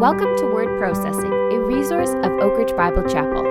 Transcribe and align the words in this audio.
Welcome 0.00 0.34
to 0.38 0.46
Word 0.46 0.78
Processing, 0.78 1.30
a 1.30 1.60
resource 1.60 2.08
of 2.08 2.32
Oak 2.40 2.56
Ridge 2.56 2.74
Bible 2.74 3.02
Chapel. 3.02 3.42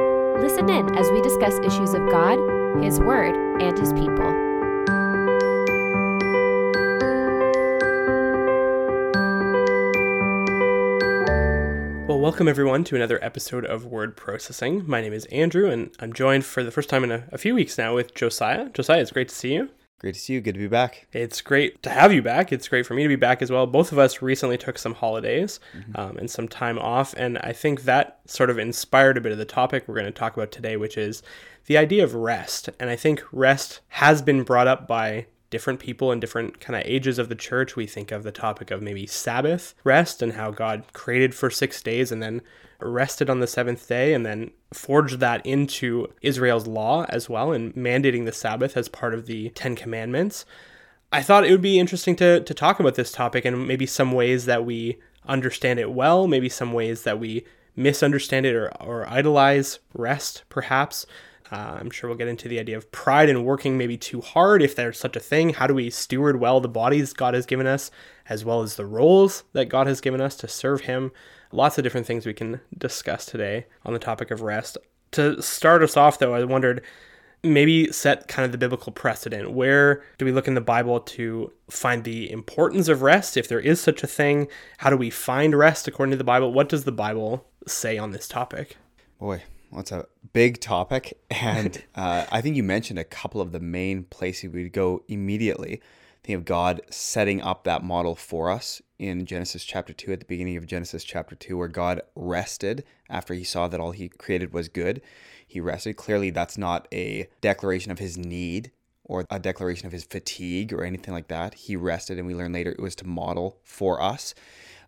Listen 0.41 0.67
in 0.67 0.97
as 0.97 1.07
we 1.11 1.21
discuss 1.21 1.59
issues 1.59 1.93
of 1.93 2.09
God, 2.09 2.39
His 2.83 2.99
Word, 2.99 3.35
and 3.61 3.77
His 3.77 3.93
people. 3.93 4.25
Well, 12.07 12.19
welcome 12.19 12.47
everyone 12.47 12.83
to 12.85 12.95
another 12.95 13.23
episode 13.23 13.65
of 13.65 13.85
Word 13.85 14.17
Processing. 14.17 14.81
My 14.87 15.01
name 15.01 15.13
is 15.13 15.25
Andrew, 15.25 15.69
and 15.69 15.91
I'm 15.99 16.13
joined 16.13 16.45
for 16.45 16.63
the 16.63 16.71
first 16.71 16.89
time 16.89 17.03
in 17.03 17.11
a, 17.11 17.25
a 17.31 17.37
few 17.37 17.53
weeks 17.53 17.77
now 17.77 17.93
with 17.93 18.15
Josiah. 18.15 18.69
Josiah, 18.69 19.01
it's 19.01 19.11
great 19.11 19.29
to 19.29 19.35
see 19.35 19.53
you. 19.53 19.69
Great 19.99 20.13
to 20.13 20.19
see 20.19 20.33
you. 20.33 20.41
Good 20.41 20.53
to 20.53 20.59
be 20.59 20.67
back. 20.67 21.07
It's 21.11 21.41
great 21.41 21.83
to 21.83 21.89
have 21.89 22.13
you 22.13 22.21
back. 22.21 22.53
It's 22.53 22.69
great 22.69 22.85
for 22.85 22.93
me 22.93 23.03
to 23.03 23.09
be 23.09 23.17
back 23.17 23.41
as 23.41 23.51
well. 23.51 23.67
Both 23.67 23.91
of 23.91 23.99
us 23.99 24.21
recently 24.21 24.57
took 24.57 24.77
some 24.77 24.93
holidays 24.93 25.59
um, 25.95 26.17
and 26.17 26.31
some 26.31 26.47
time 26.47 26.79
off, 26.79 27.13
and 27.17 27.37
I 27.39 27.51
think 27.51 27.83
that 27.83 28.21
sort 28.25 28.49
of 28.49 28.57
inspired 28.57 29.17
a 29.17 29.21
bit 29.21 29.33
of 29.33 29.37
the 29.37 29.43
topic 29.43 29.83
we're 29.85 29.95
going 29.95 30.05
to 30.05 30.11
talk 30.11 30.37
about 30.37 30.51
today, 30.53 30.77
which 30.77 30.97
is 30.97 31.21
the 31.65 31.77
idea 31.77 32.03
of 32.03 32.15
rest. 32.15 32.69
And 32.79 32.89
I 32.89 32.95
think 32.95 33.23
rest 33.33 33.81
has 33.89 34.21
been 34.21 34.43
brought 34.43 34.67
up 34.67 34.87
by 34.87 35.25
different 35.49 35.79
people 35.79 36.11
in 36.13 36.19
different 36.19 36.61
kind 36.61 36.79
of 36.79 36.83
ages 36.85 37.19
of 37.19 37.27
the 37.27 37.35
church. 37.35 37.75
We 37.75 37.85
think 37.85 38.11
of 38.11 38.23
the 38.23 38.31
topic 38.31 38.71
of 38.71 38.81
maybe 38.81 39.05
Sabbath 39.05 39.73
rest 39.83 40.21
and 40.21 40.33
how 40.33 40.51
God 40.51 40.83
created 40.93 41.35
for 41.35 41.49
six 41.49 41.81
days 41.81 42.11
and 42.11 42.23
then 42.23 42.41
rested 42.79 43.29
on 43.29 43.39
the 43.39 43.47
seventh 43.47 43.87
day 43.87 44.13
and 44.13 44.25
then 44.25 44.51
forged 44.73 45.19
that 45.19 45.45
into 45.45 46.07
Israel's 46.21 46.67
law 46.67 47.05
as 47.09 47.29
well 47.29 47.51
and 47.51 47.73
mandating 47.75 48.25
the 48.25 48.31
Sabbath 48.31 48.77
as 48.77 48.87
part 48.87 49.13
of 49.13 49.25
the 49.25 49.49
Ten 49.49 49.75
Commandments. 49.75 50.45
I 51.11 51.21
thought 51.21 51.45
it 51.45 51.51
would 51.51 51.61
be 51.61 51.79
interesting 51.79 52.15
to, 52.17 52.41
to 52.41 52.53
talk 52.53 52.79
about 52.79 52.95
this 52.95 53.11
topic 53.11 53.43
and 53.45 53.67
maybe 53.67 53.85
some 53.85 54.11
ways 54.11 54.45
that 54.45 54.65
we 54.65 54.99
understand 55.27 55.79
it 55.79 55.91
well, 55.91 56.27
maybe 56.27 56.49
some 56.49 56.71
ways 56.71 57.03
that 57.03 57.19
we 57.19 57.45
misunderstand 57.75 58.45
it 58.45 58.55
or, 58.55 58.71
or 58.81 59.09
idolize 59.09 59.79
rest, 59.93 60.43
perhaps. 60.49 61.05
Uh, 61.51 61.77
I'm 61.79 61.89
sure 61.89 62.09
we'll 62.09 62.17
get 62.17 62.27
into 62.27 62.47
the 62.47 62.59
idea 62.59 62.77
of 62.77 62.91
pride 62.91 63.29
and 63.29 63.43
working 63.43 63.77
maybe 63.77 63.97
too 63.97 64.21
hard, 64.21 64.61
if 64.61 64.75
there's 64.75 64.99
such 64.99 65.15
a 65.15 65.19
thing. 65.19 65.53
How 65.53 65.65
do 65.65 65.73
we 65.73 65.89
steward 65.89 66.39
well 66.39 66.59
the 66.59 66.69
bodies 66.69 67.13
God 67.13 67.33
has 67.33 67.47
given 67.47 67.65
us, 67.65 67.89
as 68.27 68.45
well 68.45 68.61
as 68.61 68.75
the 68.75 68.85
roles 68.85 69.45
that 69.53 69.65
God 69.65 69.87
has 69.87 69.99
given 69.99 70.21
us 70.21 70.35
to 70.37 70.47
serve 70.47 70.81
Him? 70.81 71.11
Lots 71.51 71.77
of 71.77 71.83
different 71.83 72.05
things 72.05 72.25
we 72.25 72.33
can 72.33 72.61
discuss 72.77 73.25
today 73.25 73.65
on 73.85 73.93
the 73.93 73.99
topic 73.99 74.31
of 74.31 74.41
rest. 74.41 74.77
To 75.11 75.41
start 75.41 75.81
us 75.81 75.97
off, 75.97 76.19
though, 76.19 76.35
I 76.35 76.43
wondered 76.43 76.83
maybe 77.43 77.91
set 77.91 78.27
kind 78.27 78.45
of 78.45 78.51
the 78.51 78.57
biblical 78.57 78.91
precedent. 78.91 79.51
Where 79.51 80.03
do 80.17 80.25
we 80.25 80.31
look 80.31 80.47
in 80.47 80.53
the 80.53 80.61
Bible 80.61 80.99
to 80.99 81.51
find 81.69 82.03
the 82.03 82.29
importance 82.31 82.87
of 82.87 83.01
rest, 83.01 83.37
if 83.37 83.47
there 83.47 83.59
is 83.59 83.79
such 83.79 84.03
a 84.03 84.07
thing? 84.07 84.47
How 84.77 84.89
do 84.89 84.97
we 84.97 85.09
find 85.09 85.57
rest 85.57 85.87
according 85.87 86.11
to 86.11 86.17
the 86.17 86.23
Bible? 86.23 86.53
What 86.53 86.69
does 86.69 86.83
the 86.83 86.91
Bible 86.91 87.45
say 87.65 87.97
on 87.97 88.11
this 88.11 88.27
topic? 88.27 88.77
Boy, 89.19 89.43
well, 89.71 89.83
a 89.91 90.05
big 90.33 90.59
topic. 90.59 91.17
And 91.31 91.81
uh, 91.95 92.25
I 92.31 92.41
think 92.41 92.57
you 92.57 92.63
mentioned 92.63 92.99
a 92.99 93.03
couple 93.03 93.39
of 93.39 93.53
the 93.53 93.59
main 93.59 94.03
places 94.03 94.51
we'd 94.51 94.73
go 94.73 95.03
immediately. 95.07 95.81
Think 96.23 96.37
of 96.37 96.45
God 96.45 96.81
setting 96.89 97.41
up 97.41 97.63
that 97.63 97.81
model 97.81 98.13
for 98.13 98.49
us 98.49 98.81
in 98.99 99.25
Genesis 99.25 99.63
chapter 99.63 99.93
2, 99.93 100.11
at 100.11 100.19
the 100.19 100.25
beginning 100.25 100.57
of 100.57 100.67
Genesis 100.67 101.03
chapter 101.03 101.33
2, 101.33 101.57
where 101.57 101.67
God 101.67 102.01
rested 102.15 102.83
after 103.09 103.33
he 103.33 103.43
saw 103.43 103.67
that 103.67 103.79
all 103.79 103.91
he 103.91 104.09
created 104.09 104.53
was 104.53 104.67
good. 104.67 105.01
He 105.47 105.59
rested. 105.59 105.95
Clearly, 105.95 106.29
that's 106.29 106.57
not 106.57 106.87
a 106.93 107.27
declaration 107.41 107.91
of 107.91 107.99
his 107.99 108.17
need 108.17 108.71
or 109.05 109.25
a 109.31 109.39
declaration 109.39 109.87
of 109.87 109.91
his 109.91 110.03
fatigue 110.03 110.71
or 110.71 110.83
anything 110.83 111.13
like 111.13 111.29
that. 111.29 111.55
He 111.55 111.75
rested, 111.75 112.19
and 112.19 112.27
we 112.27 112.35
learn 112.35 112.53
later 112.53 112.71
it 112.71 112.81
was 112.81 112.95
to 112.95 113.07
model 113.07 113.57
for 113.63 114.01
us. 114.01 114.35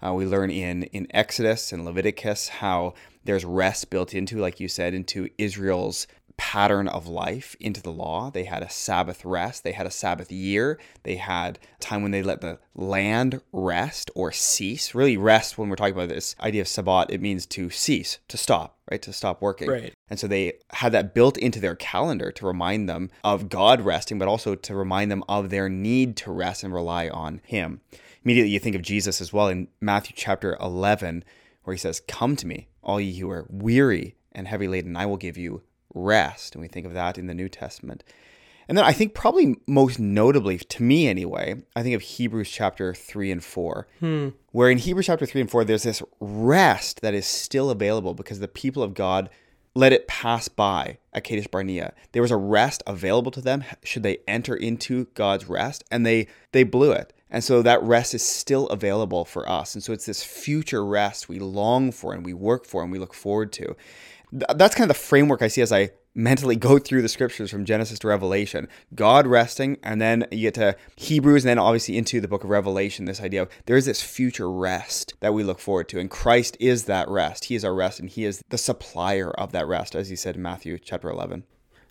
Uh, 0.06 0.14
we 0.14 0.26
learn 0.26 0.52
in 0.52 0.84
in 0.84 1.08
Exodus 1.12 1.72
and 1.72 1.86
Leviticus 1.86 2.48
how 2.48 2.94
there's 3.24 3.46
rest 3.46 3.90
built 3.90 4.14
into, 4.14 4.38
like 4.40 4.60
you 4.60 4.68
said, 4.68 4.94
into 4.94 5.30
Israel's 5.38 6.08
pattern 6.42 6.88
of 6.88 7.06
life 7.08 7.56
into 7.60 7.84
the 7.84 7.92
law. 7.92 8.32
They 8.32 8.46
had 8.46 8.64
a 8.64 8.70
Sabbath 8.70 9.24
rest, 9.24 9.64
they 9.64 9.74
had 9.74 9.86
a 9.86 9.92
Sabbath 9.92 10.32
year, 10.32 10.80
they 11.04 11.18
had 11.18 11.60
time 11.80 12.02
when 12.02 12.10
they 12.10 12.24
let 12.24 12.42
the 12.42 12.58
land 12.74 13.42
rest 13.54 14.10
or 14.16 14.32
cease. 14.32 14.96
Really, 14.96 15.18
rest, 15.18 15.60
when 15.60 15.70
we're 15.70 15.76
talking 15.76 15.94
about 15.94 16.10
this 16.10 16.36
idea 16.42 16.62
of 16.62 16.68
Sabbat, 16.68 17.12
it 17.12 17.22
means 17.22 17.46
to 17.46 17.70
cease, 17.70 18.18
to 18.28 18.38
stop, 18.38 18.80
right? 18.90 19.00
To 19.04 19.14
stop 19.14 19.40
working. 19.40 19.70
Right. 19.70 19.94
And 20.10 20.20
so 20.20 20.28
they 20.28 20.54
had 20.72 20.94
that 20.94 21.14
built 21.14 21.38
into 21.38 21.60
their 21.60 21.76
calendar 21.76 22.32
to 22.32 22.48
remind 22.48 22.90
them 22.90 23.12
of 23.24 23.48
God 23.48 23.80
resting, 23.80 24.18
but 24.18 24.28
also 24.28 24.56
to 24.56 24.76
remind 24.76 25.12
them 25.12 25.24
of 25.30 25.52
their 25.52 25.70
need 25.70 26.18
to 26.18 26.32
rest 26.32 26.64
and 26.64 26.74
rely 26.74 27.08
on 27.08 27.42
Him. 27.46 27.82
Immediately, 28.26 28.50
you 28.52 28.60
think 28.60 28.76
of 28.76 28.82
Jesus 28.82 29.22
as 29.22 29.32
well 29.32 29.48
in 29.48 29.68
Matthew 29.80 30.16
chapter 30.18 30.58
11, 30.60 31.24
where 31.66 31.76
He 31.76 31.80
says, 31.80 32.00
Come 32.08 32.36
to 32.38 32.48
me, 32.48 32.68
all 32.82 33.00
ye 33.00 33.20
who 33.20 33.30
are 33.30 33.46
weary 33.48 34.16
and 34.32 34.48
heavy 34.48 34.68
laden, 34.68 34.98
I 34.98 35.06
will 35.06 35.18
give 35.18 35.38
you 35.38 35.62
rest. 35.94 36.56
And 36.56 36.62
we 36.62 36.68
think 36.68 36.86
of 36.86 36.94
that 36.94 37.18
in 37.18 37.28
the 37.28 37.34
New 37.34 37.50
Testament. 37.50 38.04
And 38.68 38.78
then 38.78 38.86
I 38.86 38.94
think 38.94 39.14
probably 39.14 39.56
most 39.68 40.00
notably, 40.00 40.58
to 40.58 40.84
me 40.84 41.08
anyway, 41.08 41.62
I 41.76 41.84
think 41.84 41.96
of 41.96 42.02
Hebrews 42.02 42.50
chapter 42.50 42.94
3 42.94 43.32
and 43.32 43.44
4, 43.44 43.88
hmm. 44.00 44.30
where 44.52 44.70
in 44.70 44.78
Hebrews 44.78 45.08
chapter 45.08 45.26
3 45.26 45.42
and 45.42 45.52
4, 45.52 45.66
there's 45.66 45.84
this 45.84 46.02
rest 46.20 47.02
that 47.02 47.14
is 47.14 47.26
still 47.26 47.70
available 47.70 48.14
because 48.14 48.40
the 48.40 48.48
people 48.48 48.82
of 48.82 48.94
God 48.94 49.30
let 49.74 49.94
it 49.94 50.08
pass 50.08 50.48
by 50.48 50.98
at 51.14 51.24
Kadesh 51.24 51.48
Barnea. 51.48 51.94
There 52.12 52.22
was 52.22 52.32
a 52.32 52.38
rest 52.38 52.84
available 52.86 53.32
to 53.32 53.42
them 53.42 53.64
should 53.84 54.04
they 54.04 54.20
enter 54.28 54.56
into 54.56 55.06
God's 55.14 55.48
rest, 55.48 55.84
and 55.90 56.06
they 56.06 56.28
they 56.52 56.64
blew 56.64 56.92
it. 56.92 57.14
And 57.30 57.44
so 57.44 57.62
that 57.62 57.82
rest 57.82 58.14
is 58.14 58.26
still 58.26 58.68
available 58.68 59.24
for 59.24 59.48
us. 59.50 59.74
And 59.74 59.82
so 59.82 59.94
it's 59.94 60.06
this 60.06 60.22
future 60.22 60.86
rest 60.86 61.30
we 61.30 61.40
long 61.40 61.94
for 61.94 62.14
and 62.14 62.26
we 62.26 62.34
work 62.34 62.66
for 62.66 62.84
and 62.84 62.92
we 62.92 63.00
look 63.00 63.14
forward 63.14 63.54
to. 63.54 63.78
Th- 64.32 64.44
That's 64.56 64.76
kind 64.76 64.90
of 64.90 64.96
the 64.96 65.04
framework 65.04 65.42
I 65.42 65.48
see 65.48 65.62
as 65.62 65.72
I 65.72 65.92
mentally 66.14 66.56
go 66.56 66.78
through 66.78 67.02
the 67.02 67.10
scriptures 67.10 67.52
from 67.52 67.66
Genesis 67.66 68.00
to 68.00 68.08
Revelation. 68.08 68.68
God 68.94 69.28
resting, 69.28 69.78
and 69.84 70.02
then 70.02 70.26
you 70.32 70.42
get 70.42 70.56
to 70.56 70.76
Hebrews, 70.98 71.46
and 71.46 71.50
then 71.50 71.60
obviously 71.60 71.98
into 71.98 72.20
the 72.20 72.28
book 72.28 72.44
of 72.44 72.50
Revelation, 72.50 73.06
this 73.06 73.22
idea 73.22 73.44
of 73.44 73.50
there 73.66 73.78
is 73.78 73.86
this 73.86 74.02
future 74.02 74.52
rest 74.52 75.14
that 75.22 75.34
we 75.34 75.44
look 75.44 75.60
forward 75.60 75.88
to. 75.90 76.00
And 76.00 76.10
Christ 76.10 76.58
is 76.60 76.86
that 76.86 77.08
rest. 77.08 77.46
He 77.46 77.56
is 77.56 77.64
our 77.64 77.74
rest, 77.74 78.00
and 78.00 78.10
He 78.10 78.26
is 78.26 78.44
the 78.50 78.58
supplier 78.58 79.32
of 79.32 79.52
that 79.54 79.68
rest, 79.68 79.96
as 79.96 80.10
He 80.10 80.16
said 80.16 80.36
in 80.36 80.42
Matthew 80.42 80.78
chapter 80.78 81.10
11. 81.10 81.44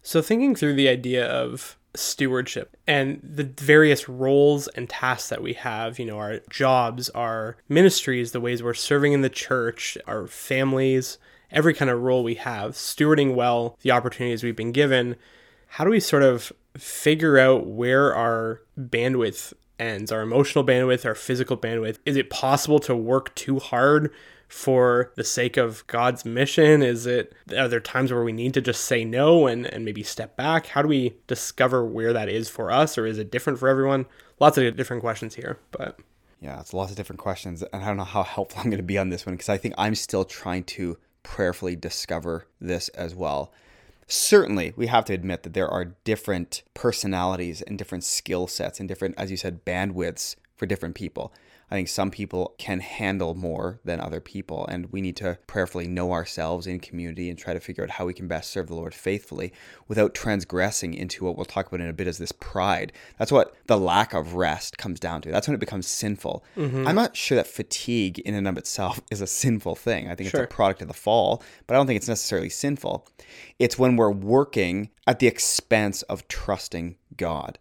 So, 0.02 0.22
thinking 0.22 0.54
through 0.54 0.74
the 0.74 0.88
idea 0.88 1.26
of 1.26 1.76
stewardship 1.94 2.76
and 2.86 3.20
the 3.22 3.44
various 3.44 4.08
roles 4.08 4.68
and 4.68 4.88
tasks 4.88 5.28
that 5.28 5.42
we 5.42 5.54
have, 5.54 5.98
you 5.98 6.06
know, 6.06 6.18
our 6.18 6.40
jobs, 6.48 7.08
our 7.10 7.56
ministries, 7.68 8.32
the 8.32 8.40
ways 8.40 8.62
we're 8.62 8.74
serving 8.74 9.12
in 9.12 9.22
the 9.22 9.28
church, 9.28 9.98
our 10.06 10.26
families, 10.26 11.18
every 11.52 11.74
kind 11.74 11.90
of 11.90 12.00
role 12.00 12.22
we 12.22 12.34
have, 12.36 12.72
stewarding 12.72 13.34
well 13.34 13.78
the 13.82 13.90
opportunities 13.90 14.42
we've 14.42 14.56
been 14.56 14.72
given, 14.72 15.16
how 15.66 15.84
do 15.84 15.90
we 15.90 16.00
sort 16.00 16.22
of 16.22 16.52
figure 16.76 17.38
out 17.38 17.66
where 17.66 18.14
our 18.14 18.62
bandwidth 18.78 19.52
ends, 19.78 20.12
our 20.12 20.22
emotional 20.22 20.64
bandwidth, 20.64 21.04
our 21.04 21.14
physical 21.14 21.56
bandwidth? 21.56 21.98
Is 22.04 22.16
it 22.16 22.30
possible 22.30 22.78
to 22.80 22.96
work 22.96 23.34
too 23.34 23.58
hard? 23.58 24.12
for 24.50 25.12
the 25.14 25.22
sake 25.24 25.56
of 25.56 25.86
God's 25.86 26.24
mission? 26.24 26.82
Is 26.82 27.06
it 27.06 27.34
are 27.56 27.68
there 27.68 27.80
times 27.80 28.12
where 28.12 28.24
we 28.24 28.32
need 28.32 28.52
to 28.54 28.60
just 28.60 28.84
say 28.84 29.04
no 29.04 29.46
and, 29.46 29.64
and 29.64 29.84
maybe 29.84 30.02
step 30.02 30.36
back? 30.36 30.66
How 30.66 30.82
do 30.82 30.88
we 30.88 31.14
discover 31.28 31.84
where 31.84 32.12
that 32.12 32.28
is 32.28 32.48
for 32.48 32.70
us 32.70 32.98
or 32.98 33.06
is 33.06 33.16
it 33.16 33.30
different 33.30 33.60
for 33.60 33.68
everyone? 33.68 34.06
Lots 34.40 34.58
of 34.58 34.76
different 34.76 35.02
questions 35.02 35.36
here, 35.36 35.58
but 35.70 36.00
Yeah, 36.40 36.58
it's 36.58 36.74
lots 36.74 36.90
of 36.90 36.96
different 36.96 37.20
questions, 37.20 37.62
and 37.62 37.82
I 37.82 37.86
don't 37.86 37.96
know 37.96 38.04
how 38.04 38.22
helpful 38.24 38.60
I'm 38.60 38.70
going 38.70 38.78
to 38.78 38.82
be 38.82 38.98
on 38.98 39.08
this 39.08 39.24
one 39.24 39.36
because 39.36 39.48
I 39.48 39.56
think 39.56 39.74
I'm 39.78 39.94
still 39.94 40.24
trying 40.24 40.64
to 40.64 40.98
prayerfully 41.30 41.76
discover 41.76 42.44
this 42.60 42.88
as 42.88 43.14
well. 43.14 43.52
Certainly, 44.08 44.74
we 44.76 44.88
have 44.88 45.04
to 45.04 45.12
admit 45.12 45.44
that 45.44 45.54
there 45.54 45.68
are 45.68 45.94
different 46.02 46.64
personalities 46.74 47.62
and 47.62 47.78
different 47.78 48.02
skill 48.02 48.48
sets 48.48 48.80
and 48.80 48.88
different, 48.88 49.14
as 49.16 49.30
you 49.30 49.36
said, 49.36 49.64
bandwidths 49.64 50.34
for 50.56 50.66
different 50.66 50.96
people. 50.96 51.32
I 51.70 51.76
think 51.76 51.88
some 51.88 52.10
people 52.10 52.54
can 52.58 52.80
handle 52.80 53.34
more 53.34 53.78
than 53.84 54.00
other 54.00 54.20
people, 54.20 54.66
and 54.66 54.90
we 54.92 55.00
need 55.00 55.16
to 55.18 55.38
prayerfully 55.46 55.86
know 55.86 56.10
ourselves 56.12 56.66
in 56.66 56.80
community 56.80 57.30
and 57.30 57.38
try 57.38 57.52
to 57.54 57.60
figure 57.60 57.84
out 57.84 57.90
how 57.90 58.06
we 58.06 58.12
can 58.14 58.26
best 58.26 58.50
serve 58.50 58.66
the 58.66 58.74
Lord 58.74 58.92
faithfully 58.92 59.52
without 59.86 60.12
transgressing 60.14 60.94
into 60.94 61.24
what 61.24 61.36
we'll 61.36 61.44
talk 61.44 61.68
about 61.68 61.80
in 61.80 61.86
a 61.88 61.92
bit 61.92 62.08
as 62.08 62.18
this 62.18 62.32
pride. 62.32 62.92
That's 63.18 63.30
what 63.30 63.54
the 63.66 63.78
lack 63.78 64.14
of 64.14 64.34
rest 64.34 64.78
comes 64.78 64.98
down 64.98 65.22
to. 65.22 65.30
That's 65.30 65.46
when 65.46 65.54
it 65.54 65.60
becomes 65.60 65.86
sinful. 65.86 66.44
Mm-hmm. 66.56 66.88
I'm 66.88 66.96
not 66.96 67.16
sure 67.16 67.36
that 67.36 67.46
fatigue 67.46 68.18
in 68.20 68.34
and 68.34 68.48
of 68.48 68.58
itself 68.58 69.00
is 69.10 69.20
a 69.20 69.26
sinful 69.28 69.76
thing. 69.76 70.08
I 70.10 70.16
think 70.16 70.30
Sure. 70.30 70.42
it's 70.42 70.52
a 70.52 70.54
product 70.54 70.82
of 70.82 70.88
the 70.88 70.94
fall, 70.94 71.40
but 71.66 71.74
I 71.74 71.76
don't 71.78 71.86
think 71.86 71.98
it's 71.98 72.08
necessarily 72.08 72.48
sinful. 72.50 73.06
It's 73.60 73.78
when 73.78 73.94
we're 73.96 74.10
working 74.10 74.90
at 75.06 75.20
the 75.20 75.28
expense 75.28 76.02
of 76.02 76.26
trusting 76.26 76.96
God. 77.16 77.58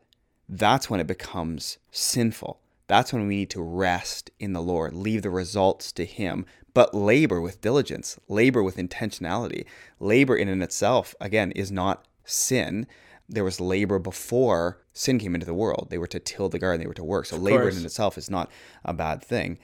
That's 0.48 0.90
when 0.90 1.00
it 1.00 1.06
becomes 1.08 1.78
sinful. 1.92 2.60
That's 2.90 3.14
when 3.14 3.28
we 3.28 3.36
need 3.36 3.52
to 3.52 3.62
rest 3.62 4.32
in 4.40 4.54
the 4.54 4.64
Lord, 4.64 4.96
leave 4.96 5.22
the 5.22 5.30
results 5.30 5.92
to 5.92 6.06
Him, 6.06 6.48
but 6.74 6.96
labor 6.96 7.40
with 7.40 7.62
diligence, 7.62 8.20
labor 8.28 8.64
with 8.64 8.78
intentionality. 8.78 9.66
Labor 10.00 10.36
in 10.36 10.50
and 10.50 10.64
itself, 10.64 11.14
again, 11.22 11.52
is 11.52 11.72
not 11.72 12.08
sin. 12.26 12.88
There 13.30 13.44
was 13.44 13.62
labor 13.62 14.00
before 14.00 14.82
sin 14.92 15.20
came 15.20 15.36
into 15.36 15.46
the 15.46 15.54
world. 15.54 15.90
They 15.92 16.00
were 16.00 16.08
to 16.08 16.20
till 16.20 16.50
the 16.50 16.58
garden, 16.58 16.82
they 16.82 16.88
were 16.88 16.96
to 16.96 17.04
work. 17.04 17.28
So 17.28 17.38
labor 17.38 17.66
course. 17.66 17.78
in 17.78 17.86
itself 17.86 18.18
is 18.18 18.28
not 18.28 18.50
a 18.84 18.92
bad 18.92 19.24
thing. 19.24 19.60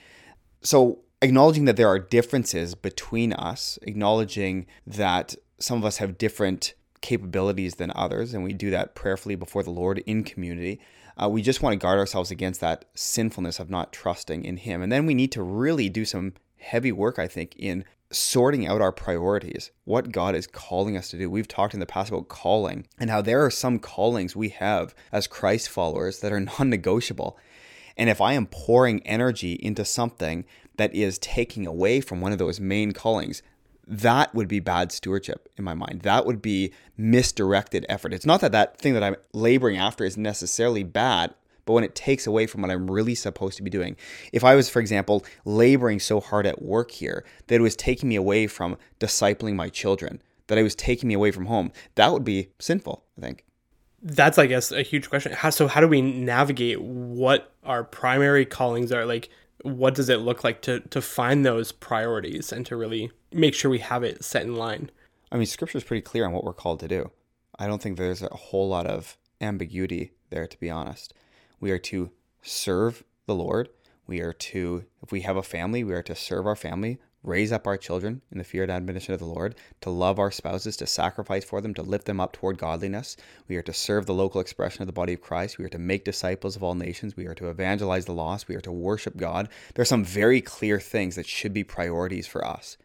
So 0.62 1.00
acknowledging 1.20 1.66
that 1.66 1.78
there 1.78 1.88
are 1.88 1.98
differences 1.98 2.76
between 2.76 3.34
us, 3.34 3.80
acknowledging 3.82 4.68
that 4.86 5.34
some 5.58 5.80
of 5.80 5.86
us 5.86 5.98
have 5.98 6.20
different 6.20 6.76
capabilities 7.02 7.76
than 7.76 7.92
others, 7.96 8.36
and 8.36 8.44
we 8.44 8.54
do 8.54 8.70
that 8.70 8.94
prayerfully 8.94 9.36
before 9.36 9.64
the 9.64 9.72
Lord 9.72 10.04
in 10.06 10.24
community. 10.24 10.80
Uh, 11.22 11.30
we 11.30 11.42
just 11.42 11.62
want 11.62 11.74
to 11.74 11.78
guard 11.78 12.00
ourselves 12.00 12.32
against 12.32 12.62
that 12.62 12.86
sinfulness 12.94 13.60
of 13.60 13.70
not 13.70 13.94
trusting 13.94 14.44
in 14.44 14.58
Him. 14.58 14.82
And 14.82 14.92
then 14.92 15.06
we 15.06 15.14
need 15.14 15.32
to 15.34 15.44
really 15.44 15.90
do 15.90 16.06
some 16.06 16.34
heavy 16.58 16.92
work, 16.92 17.20
I 17.20 17.28
think, 17.28 17.56
in 17.58 17.86
sorting 18.12 18.68
out 18.68 18.82
our 18.82 18.92
priorities, 18.92 19.72
what 19.84 20.12
God 20.12 20.36
is 20.36 20.48
calling 20.48 20.96
us 20.96 21.10
to 21.10 21.18
do. 21.18 21.30
We've 21.30 21.48
talked 21.48 21.74
in 21.74 21.80
the 21.80 21.86
past 21.86 22.10
about 22.10 22.28
calling 22.28 22.88
and 23.00 23.10
how 23.10 23.22
there 23.22 23.44
are 23.44 23.52
some 23.52 23.80
callings 23.80 24.36
we 24.36 24.50
have 24.50 24.94
as 25.12 25.28
Christ 25.28 25.70
followers 25.70 26.20
that 26.20 26.32
are 26.32 26.40
non 26.60 26.70
negotiable. 26.70 27.38
And 27.98 28.10
if 28.10 28.20
I 28.20 28.34
am 28.34 28.48
pouring 28.48 29.06
energy 29.06 29.54
into 29.54 29.86
something 29.86 30.46
that 30.78 30.94
is 30.94 31.18
taking 31.20 31.66
away 31.66 32.02
from 32.02 32.20
one 32.20 32.34
of 32.34 32.38
those 32.38 32.60
main 32.60 32.92
callings, 32.92 33.42
that 33.88 34.34
would 34.34 34.48
be 34.48 34.60
bad 34.60 34.92
stewardship 34.92 35.50
in 35.58 35.64
my 35.64 35.74
mind. 35.74 36.02
That 36.02 36.26
would 36.26 36.42
be 36.42 36.74
misdirected 36.98 37.86
effort. 37.90 38.14
It's 38.14 38.26
not 38.26 38.42
that 38.42 38.52
that 38.52 38.78
thing 38.78 38.94
that 38.94 39.04
I'm 39.04 39.16
laboring 39.34 39.78
after 39.78 40.04
is 40.04 40.18
necessarily 40.18 40.84
bad, 40.84 41.34
but 41.66 41.74
when 41.74 41.84
it 41.84 41.96
takes 41.96 42.28
away 42.28 42.48
from 42.48 42.62
what 42.62 42.72
I'm 42.72 42.90
really 42.90 43.16
supposed 43.16 43.58
to 43.58 43.64
be 43.64 43.70
doing. 43.70 43.96
If 44.32 44.44
I 44.44 44.56
was, 44.56 44.70
for 44.70 44.80
example, 44.80 45.26
laboring 45.46 46.00
so 46.00 46.20
hard 46.20 46.46
at 46.46 46.62
work 46.62 46.92
here 46.92 47.26
that 47.48 47.56
it 47.56 47.62
was 47.62 47.76
taking 47.76 48.10
me 48.10 48.16
away 48.16 48.48
from 48.48 48.78
discipling 49.00 49.56
my 49.56 49.70
children, 49.70 50.22
that 50.48 50.58
it 50.58 50.64
was 50.64 50.76
taking 50.76 51.08
me 51.08 51.16
away 51.16 51.32
from 51.32 51.46
home, 51.46 51.72
that 51.96 52.12
would 52.12 52.24
be 52.24 52.50
sinful, 52.60 53.04
I 53.18 53.22
think 53.22 53.46
that's 54.08 54.38
i 54.38 54.46
guess 54.46 54.72
a 54.72 54.84
huge 54.84 55.10
question 55.10 55.32
how, 55.32 55.50
so 55.50 55.68
how 55.68 55.82
do 55.82 55.88
we 55.88 56.00
navigate 56.00 56.80
what 56.80 57.52
our 57.64 57.84
primary 57.84 58.46
callings 58.46 58.92
are 58.92 59.04
like 59.04 59.30
what 59.64 59.96
does 59.96 60.10
it 60.10 60.20
look 60.20 60.44
like 60.44 60.62
to 60.62 60.80
to 60.80 61.02
find 61.02 61.44
those 61.44 61.72
priorities 61.72 62.52
and 62.52 62.68
to 62.68 62.76
really 62.76 63.12
make 63.36 63.54
sure 63.54 63.70
we 63.70 63.80
have 63.80 64.04
it 64.04 64.24
set 64.24 64.44
in 64.44 64.56
line 64.56 64.90
i 65.32 65.38
mean 65.38 65.46
scripture 65.46 65.78
is 65.78 65.84
pretty 65.84 66.02
clear 66.02 66.26
on 66.26 66.32
what 66.32 66.44
we're 66.44 66.54
called 66.54 66.80
to 66.80 66.88
do 66.88 67.12
i 67.60 67.68
don't 67.68 67.82
think 67.82 67.98
there's 67.98 68.22
a 68.22 68.30
whole 68.30 68.68
lot 68.68 68.88
of 68.88 69.18
ambiguity 69.42 70.12
there 70.30 70.48
to 70.48 70.60
be 70.60 70.70
honest 70.70 71.14
we 71.60 71.72
are 71.72 71.80
to 71.80 72.12
serve 72.42 73.04
the 73.26 73.36
lord 73.36 73.70
we 74.08 74.22
are 74.22 74.34
to 74.34 74.86
if 75.04 75.12
we 75.12 75.22
have 75.22 75.38
a 75.38 75.44
family 75.44 75.84
we 75.84 75.94
are 75.94 76.04
to 76.04 76.16
serve 76.16 76.48
our 76.48 76.56
family 76.56 77.00
raise 77.26 77.52
up 77.52 77.66
our 77.66 77.78
children 77.78 78.22
in 78.32 78.38
the 78.38 78.44
fear 78.44 78.64
and 78.64 78.72
admonition 78.72 79.14
of 79.14 79.20
the 79.20 79.26
Lord, 79.26 79.56
to 79.82 79.90
love 79.90 80.20
our 80.20 80.32
spouses, 80.32 80.78
to 80.78 80.86
sacrifice 80.86 81.44
for 81.44 81.60
them, 81.60 81.74
to 81.74 81.82
lift 81.82 82.06
them 82.06 82.20
up 82.20 82.34
toward 82.34 82.58
godliness. 82.58 83.18
We 83.48 83.56
are 83.56 83.64
to 83.64 83.74
serve 83.74 84.06
the 84.06 84.14
local 84.14 84.40
expression 84.40 84.84
of 84.84 84.88
the 84.88 84.94
body 84.94 85.14
of 85.14 85.22
Christ. 85.22 85.58
We 85.58 85.66
are 85.66 85.70
to 85.70 85.80
make 85.80 86.06
disciples 86.06 86.56
of 86.56 86.64
all 86.64 86.76
nations. 86.76 87.18
We 87.18 87.26
are 87.26 87.36
to 87.36 87.50
evangelize 87.50 88.06
the 88.06 88.14
lost. 88.14 88.48
We 88.48 88.56
are 88.56 88.62
to 88.62 88.72
worship 88.72 89.18
God. 89.18 89.50
There 89.74 89.82
are 89.82 89.86
some 89.86 90.06
very 90.06 90.40
clear 90.40 90.80
things 90.80 91.16
that 91.16 91.28
should 91.28 91.54
be 91.54 91.64
priorities 91.64 92.28
for 92.28 92.46
us. 92.46 92.78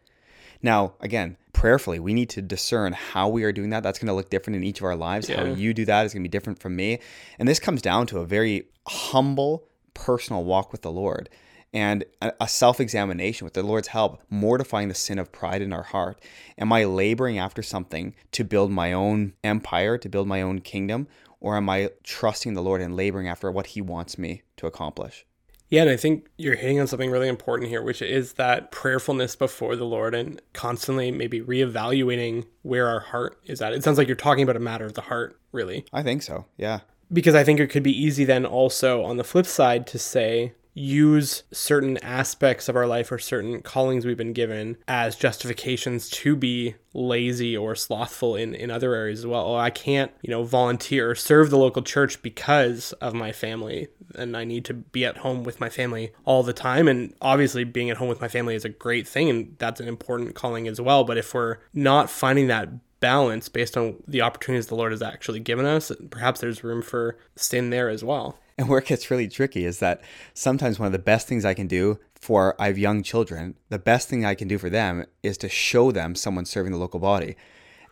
Now, 0.61 0.93
again, 0.99 1.37
prayerfully, 1.53 1.99
we 1.99 2.13
need 2.13 2.29
to 2.31 2.41
discern 2.41 2.93
how 2.93 3.29
we 3.29 3.43
are 3.43 3.51
doing 3.51 3.69
that. 3.71 3.83
That's 3.83 3.99
going 3.99 4.07
to 4.07 4.13
look 4.13 4.29
different 4.29 4.57
in 4.57 4.63
each 4.63 4.79
of 4.79 4.85
our 4.85 4.95
lives. 4.95 5.29
Yeah. 5.29 5.37
How 5.37 5.53
you 5.53 5.73
do 5.73 5.85
that 5.85 6.05
is 6.05 6.13
going 6.13 6.23
to 6.23 6.27
be 6.27 6.31
different 6.31 6.59
from 6.59 6.75
me. 6.75 6.99
And 7.39 7.47
this 7.47 7.59
comes 7.59 7.81
down 7.81 8.07
to 8.07 8.19
a 8.19 8.25
very 8.25 8.67
humble, 8.87 9.67
personal 9.93 10.43
walk 10.43 10.71
with 10.71 10.81
the 10.81 10.91
Lord 10.91 11.29
and 11.73 12.03
a 12.21 12.47
self 12.47 12.79
examination 12.79 13.45
with 13.45 13.53
the 13.53 13.63
Lord's 13.63 13.89
help, 13.89 14.21
mortifying 14.29 14.89
the 14.89 14.95
sin 14.95 15.17
of 15.17 15.31
pride 15.31 15.61
in 15.61 15.71
our 15.71 15.83
heart. 15.83 16.21
Am 16.57 16.71
I 16.73 16.83
laboring 16.83 17.37
after 17.37 17.63
something 17.63 18.13
to 18.33 18.43
build 18.43 18.71
my 18.71 18.91
own 18.91 19.33
empire, 19.43 19.97
to 19.97 20.09
build 20.09 20.27
my 20.27 20.41
own 20.41 20.59
kingdom? 20.59 21.07
Or 21.39 21.57
am 21.57 21.69
I 21.69 21.89
trusting 22.03 22.53
the 22.53 22.61
Lord 22.61 22.81
and 22.81 22.95
laboring 22.95 23.27
after 23.27 23.49
what 23.49 23.67
He 23.67 23.81
wants 23.81 24.17
me 24.17 24.43
to 24.57 24.67
accomplish? 24.67 25.25
Yeah, 25.71 25.83
and 25.83 25.89
I 25.89 25.95
think 25.95 26.27
you're 26.37 26.55
hitting 26.55 26.81
on 26.81 26.87
something 26.87 27.09
really 27.09 27.29
important 27.29 27.69
here, 27.69 27.81
which 27.81 28.01
is 28.01 28.33
that 28.33 28.71
prayerfulness 28.71 29.37
before 29.37 29.77
the 29.77 29.85
Lord 29.85 30.13
and 30.13 30.41
constantly 30.51 31.11
maybe 31.11 31.39
reevaluating 31.41 32.45
where 32.61 32.89
our 32.89 32.99
heart 32.99 33.39
is 33.45 33.61
at. 33.61 33.71
It 33.71 33.81
sounds 33.81 33.97
like 33.97 34.07
you're 34.07 34.17
talking 34.17 34.43
about 34.43 34.57
a 34.57 34.59
matter 34.59 34.85
of 34.85 34.95
the 34.95 35.01
heart, 35.01 35.39
really. 35.53 35.85
I 35.93 36.03
think 36.03 36.23
so, 36.23 36.45
yeah. 36.57 36.81
Because 37.11 37.35
I 37.35 37.45
think 37.45 37.61
it 37.61 37.67
could 37.67 37.83
be 37.83 37.97
easy 37.97 38.25
then 38.25 38.45
also 38.45 39.01
on 39.03 39.15
the 39.15 39.23
flip 39.23 39.45
side 39.45 39.87
to 39.87 39.97
say, 39.97 40.53
use 40.73 41.43
certain 41.51 41.97
aspects 41.97 42.69
of 42.69 42.75
our 42.75 42.87
life 42.87 43.11
or 43.11 43.19
certain 43.19 43.61
callings 43.61 44.05
we've 44.05 44.17
been 44.17 44.33
given 44.33 44.77
as 44.87 45.15
justifications 45.15 46.09
to 46.09 46.35
be 46.35 46.75
lazy 46.93 47.55
or 47.55 47.75
slothful 47.75 48.35
in, 48.35 48.53
in 48.53 48.71
other 48.71 48.93
areas 48.93 49.19
as 49.19 49.27
well. 49.27 49.47
Oh, 49.47 49.55
I 49.55 49.69
can't, 49.69 50.11
you 50.21 50.29
know, 50.29 50.43
volunteer 50.43 51.11
or 51.11 51.15
serve 51.15 51.49
the 51.49 51.57
local 51.57 51.81
church 51.81 52.21
because 52.21 52.93
of 52.93 53.13
my 53.13 53.31
family 53.31 53.87
and 54.15 54.35
I 54.35 54.43
need 54.43 54.65
to 54.65 54.73
be 54.73 55.05
at 55.05 55.17
home 55.17 55.43
with 55.43 55.59
my 55.59 55.69
family 55.69 56.11
all 56.25 56.43
the 56.43 56.53
time. 56.53 56.87
And 56.87 57.13
obviously 57.21 57.63
being 57.63 57.89
at 57.89 57.97
home 57.97 58.09
with 58.09 58.21
my 58.21 58.27
family 58.27 58.55
is 58.55 58.65
a 58.65 58.69
great 58.69 59.07
thing 59.07 59.29
and 59.29 59.55
that's 59.57 59.79
an 59.79 59.87
important 59.87 60.35
calling 60.35 60.67
as 60.67 60.79
well. 60.79 61.03
But 61.03 61.17
if 61.17 61.33
we're 61.33 61.57
not 61.73 62.09
finding 62.09 62.47
that 62.47 62.69
balance 62.99 63.49
based 63.49 63.75
on 63.75 63.95
the 64.07 64.21
opportunities 64.21 64.67
the 64.67 64.75
Lord 64.75 64.91
has 64.91 65.01
actually 65.01 65.39
given 65.39 65.65
us, 65.65 65.91
perhaps 66.09 66.39
there's 66.39 66.63
room 66.63 66.81
for 66.81 67.17
sin 67.35 67.69
there 67.69 67.89
as 67.89 68.03
well. 68.03 68.37
And 68.57 68.69
where 68.69 68.79
it 68.79 68.85
gets 68.85 69.09
really 69.09 69.27
tricky 69.27 69.65
is 69.65 69.79
that 69.79 70.01
sometimes 70.33 70.79
one 70.79 70.87
of 70.87 70.91
the 70.91 70.99
best 70.99 71.27
things 71.27 71.45
I 71.45 71.53
can 71.53 71.67
do 71.67 71.99
for 72.13 72.55
I 72.59 72.67
have 72.67 72.77
young 72.77 73.01
children, 73.01 73.55
the 73.69 73.79
best 73.79 74.07
thing 74.07 74.23
I 74.23 74.35
can 74.35 74.47
do 74.47 74.57
for 74.57 74.69
them 74.69 75.05
is 75.23 75.37
to 75.39 75.49
show 75.49 75.91
them 75.91 76.15
someone 76.15 76.45
serving 76.45 76.71
the 76.71 76.77
local 76.77 76.99
body. 76.99 77.35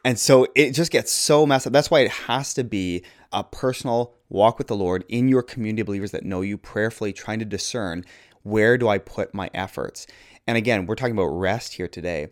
And 0.05 0.19
so 0.19 0.47
it 0.55 0.71
just 0.71 0.91
gets 0.91 1.11
so 1.11 1.45
messed 1.45 1.67
up. 1.67 1.73
That's 1.73 1.91
why 1.91 2.01
it 2.01 2.11
has 2.11 2.53
to 2.53 2.63
be 2.63 3.03
a 3.33 3.43
personal 3.43 4.13
walk 4.29 4.57
with 4.57 4.67
the 4.67 4.75
Lord 4.75 5.03
in 5.09 5.27
your 5.27 5.43
community 5.43 5.81
of 5.81 5.87
believers 5.87 6.11
that 6.11 6.23
know 6.23 6.41
you 6.41 6.57
prayerfully, 6.57 7.11
trying 7.11 7.39
to 7.39 7.45
discern 7.45 8.05
where 8.43 8.77
do 8.77 8.87
I 8.87 8.97
put 8.97 9.33
my 9.33 9.49
efforts. 9.53 10.07
And 10.47 10.57
again, 10.57 10.85
we're 10.85 10.95
talking 10.95 11.15
about 11.15 11.25
rest 11.25 11.73
here 11.73 11.87
today. 11.87 12.29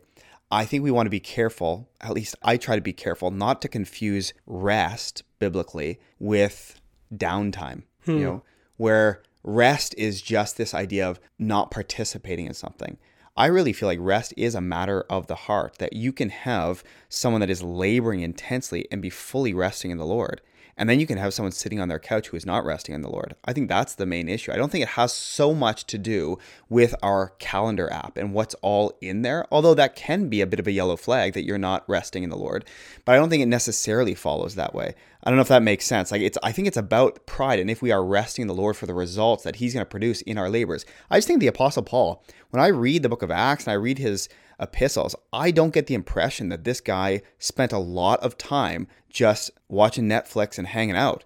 I 0.49 0.63
think 0.63 0.81
we 0.81 0.91
want 0.91 1.07
to 1.07 1.11
be 1.11 1.19
careful, 1.19 1.89
at 1.99 2.13
least 2.13 2.35
I 2.41 2.55
try 2.55 2.75
to 2.75 2.81
be 2.81 2.93
careful, 2.93 3.31
not 3.31 3.61
to 3.63 3.67
confuse 3.67 4.33
rest 4.45 5.23
biblically 5.39 5.99
with 6.19 6.79
downtime 7.13 7.83
hmm. 8.07 8.17
you 8.17 8.25
know, 8.25 8.43
where 8.77 9.21
rest 9.43 9.95
is 9.97 10.21
just 10.21 10.57
this 10.57 10.73
idea 10.73 11.07
of 11.07 11.19
not 11.39 11.71
participating 11.71 12.45
in 12.45 12.53
something. 12.53 12.97
I 13.37 13.45
really 13.45 13.71
feel 13.71 13.87
like 13.87 13.99
rest 14.01 14.33
is 14.35 14.55
a 14.55 14.61
matter 14.61 15.05
of 15.09 15.27
the 15.27 15.35
heart, 15.35 15.77
that 15.77 15.93
you 15.93 16.11
can 16.11 16.29
have 16.29 16.83
someone 17.07 17.41
that 17.41 17.51
is 17.51 17.61
laboring 17.61 18.21
intensely 18.21 18.87
and 18.91 18.99
be 19.01 19.11
fully 19.11 19.53
resting 19.53 19.91
in 19.91 19.99
the 19.99 20.05
Lord. 20.05 20.41
And 20.77 20.87
then 20.87 20.99
you 20.99 21.07
can 21.07 21.17
have 21.17 21.33
someone 21.33 21.51
sitting 21.51 21.79
on 21.79 21.89
their 21.89 21.99
couch 21.99 22.27
who 22.27 22.37
is 22.37 22.45
not 22.45 22.63
resting 22.63 22.93
in 22.93 23.01
the 23.01 23.09
Lord. 23.09 23.35
I 23.45 23.53
think 23.53 23.67
that's 23.67 23.95
the 23.95 24.05
main 24.05 24.29
issue. 24.29 24.51
I 24.51 24.57
don't 24.57 24.71
think 24.71 24.83
it 24.83 24.89
has 24.89 25.11
so 25.11 25.53
much 25.53 25.85
to 25.87 25.97
do 25.97 26.37
with 26.69 26.93
our 27.01 27.33
calendar 27.39 27.91
app 27.91 28.15
and 28.17 28.33
what's 28.33 28.55
all 28.61 28.95
in 29.01 29.23
there, 29.23 29.45
although 29.51 29.73
that 29.73 29.95
can 29.95 30.29
be 30.29 30.41
a 30.41 30.47
bit 30.47 30.59
of 30.59 30.67
a 30.67 30.71
yellow 30.71 30.95
flag 30.95 31.33
that 31.33 31.45
you're 31.45 31.57
not 31.57 31.83
resting 31.89 32.23
in 32.23 32.29
the 32.29 32.37
Lord. 32.37 32.65
But 33.05 33.13
I 33.13 33.17
don't 33.17 33.29
think 33.29 33.41
it 33.41 33.47
necessarily 33.47 34.13
follows 34.13 34.55
that 34.55 34.75
way. 34.75 34.93
I 35.23 35.29
don't 35.29 35.37
know 35.37 35.41
if 35.41 35.47
that 35.47 35.63
makes 35.63 35.85
sense. 35.85 36.11
Like 36.11 36.21
it's 36.21 36.37
I 36.43 36.51
think 36.51 36.67
it's 36.67 36.77
about 36.77 37.25
pride 37.25 37.59
and 37.59 37.71
if 37.71 37.81
we 37.81 37.91
are 37.91 38.05
resting 38.05 38.43
in 38.43 38.47
the 38.47 38.53
Lord 38.53 38.77
for 38.77 38.85
the 38.85 38.93
results 38.93 39.43
that 39.43 39.57
he's 39.57 39.73
going 39.73 39.85
to 39.85 39.89
produce 39.89 40.21
in 40.21 40.37
our 40.37 40.49
labors. 40.49 40.85
I 41.09 41.17
just 41.17 41.27
think 41.27 41.39
the 41.39 41.47
apostle 41.47 41.83
Paul, 41.83 42.23
when 42.51 42.63
I 42.63 42.67
read 42.67 43.03
the 43.03 43.09
book 43.09 43.23
of 43.23 43.31
Acts 43.31 43.65
and 43.65 43.71
I 43.71 43.75
read 43.75 43.97
his 43.97 44.29
epistles, 44.59 45.15
I 45.31 45.51
don't 45.51 45.73
get 45.73 45.87
the 45.87 45.93
impression 45.93 46.49
that 46.49 46.63
this 46.63 46.81
guy 46.81 47.21
spent 47.39 47.71
a 47.71 47.77
lot 47.77 48.19
of 48.21 48.37
time 48.37 48.87
just 49.09 49.51
watching 49.67 50.07
Netflix 50.07 50.57
and 50.57 50.67
hanging 50.67 50.95
out. 50.95 51.23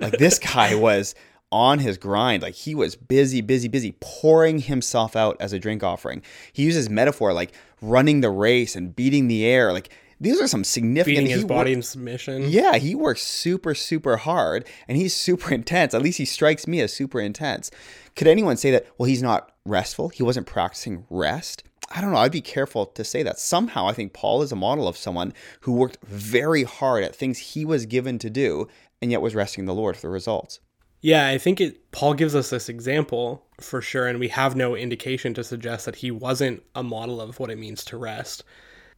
Like 0.00 0.18
this 0.18 0.38
guy 0.54 0.74
was 0.74 1.14
on 1.50 1.78
his 1.78 1.98
grind. 1.98 2.42
Like 2.42 2.54
he 2.54 2.74
was 2.74 2.96
busy, 2.96 3.40
busy, 3.40 3.68
busy, 3.68 3.96
pouring 4.00 4.58
himself 4.58 5.14
out 5.16 5.36
as 5.40 5.52
a 5.52 5.58
drink 5.58 5.82
offering. 5.82 6.22
He 6.52 6.64
uses 6.64 6.90
metaphor 6.90 7.32
like 7.32 7.52
running 7.80 8.20
the 8.20 8.30
race 8.30 8.74
and 8.74 8.94
beating 8.94 9.28
the 9.28 9.44
air. 9.44 9.72
Like 9.72 9.90
these 10.20 10.40
are 10.40 10.48
some 10.48 10.64
significant. 10.64 11.24
Beating 11.24 11.30
his 11.30 11.44
body 11.44 11.72
in 11.72 11.82
submission. 11.82 12.48
Yeah, 12.48 12.76
he 12.76 12.94
works 12.94 13.22
super, 13.22 13.74
super 13.74 14.16
hard, 14.16 14.66
and 14.88 14.96
he's 14.96 15.14
super 15.14 15.52
intense. 15.54 15.94
At 15.94 16.02
least 16.02 16.18
he 16.18 16.24
strikes 16.24 16.66
me 16.66 16.80
as 16.80 16.92
super 16.92 17.20
intense. 17.20 17.70
Could 18.16 18.26
anyone 18.26 18.56
say 18.56 18.70
that? 18.70 18.86
Well, 18.96 19.06
he's 19.06 19.22
not 19.22 19.52
restful. 19.64 20.08
He 20.08 20.22
wasn't 20.22 20.46
practicing 20.46 21.04
rest. 21.10 21.64
I 21.90 22.00
don't 22.00 22.12
know. 22.12 22.18
I'd 22.18 22.32
be 22.32 22.40
careful 22.40 22.86
to 22.86 23.04
say 23.04 23.22
that. 23.22 23.38
Somehow, 23.38 23.86
I 23.86 23.92
think 23.92 24.12
Paul 24.12 24.42
is 24.42 24.52
a 24.52 24.56
model 24.56 24.88
of 24.88 24.96
someone 24.96 25.32
who 25.60 25.72
worked 25.72 25.98
very 26.04 26.64
hard 26.64 27.04
at 27.04 27.14
things 27.14 27.38
he 27.38 27.64
was 27.64 27.86
given 27.86 28.18
to 28.20 28.30
do 28.30 28.68
and 29.00 29.10
yet 29.10 29.20
was 29.22 29.34
resting 29.34 29.66
the 29.66 29.74
Lord 29.74 29.96
for 29.96 30.02
the 30.02 30.08
results. 30.08 30.60
Yeah, 31.00 31.28
I 31.28 31.36
think 31.36 31.60
it 31.60 31.92
Paul 31.92 32.14
gives 32.14 32.34
us 32.34 32.48
this 32.48 32.70
example 32.70 33.44
for 33.60 33.82
sure 33.82 34.06
and 34.06 34.18
we 34.18 34.28
have 34.28 34.56
no 34.56 34.74
indication 34.74 35.34
to 35.34 35.44
suggest 35.44 35.84
that 35.84 35.96
he 35.96 36.10
wasn't 36.10 36.62
a 36.74 36.82
model 36.82 37.20
of 37.20 37.38
what 37.38 37.50
it 37.50 37.58
means 37.58 37.84
to 37.84 37.98
rest. 37.98 38.42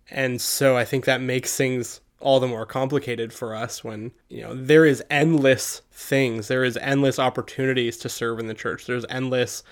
And 0.08 0.40
so 0.40 0.76
I 0.76 0.84
think 0.84 1.04
that 1.04 1.20
makes 1.20 1.56
things 1.56 2.00
all 2.20 2.38
the 2.38 2.46
more 2.46 2.64
complicated 2.64 3.32
for 3.32 3.54
us 3.54 3.82
when, 3.82 4.12
you 4.28 4.40
know, 4.40 4.54
there 4.54 4.86
is 4.86 5.02
endless 5.10 5.82
things. 5.90 6.48
There 6.48 6.64
is 6.64 6.76
endless 6.76 7.18
opportunities 7.18 7.98
to 7.98 8.08
serve 8.08 8.38
in 8.38 8.46
the 8.46 8.54
church. 8.54 8.86
There's 8.86 9.04
endless 9.10 9.62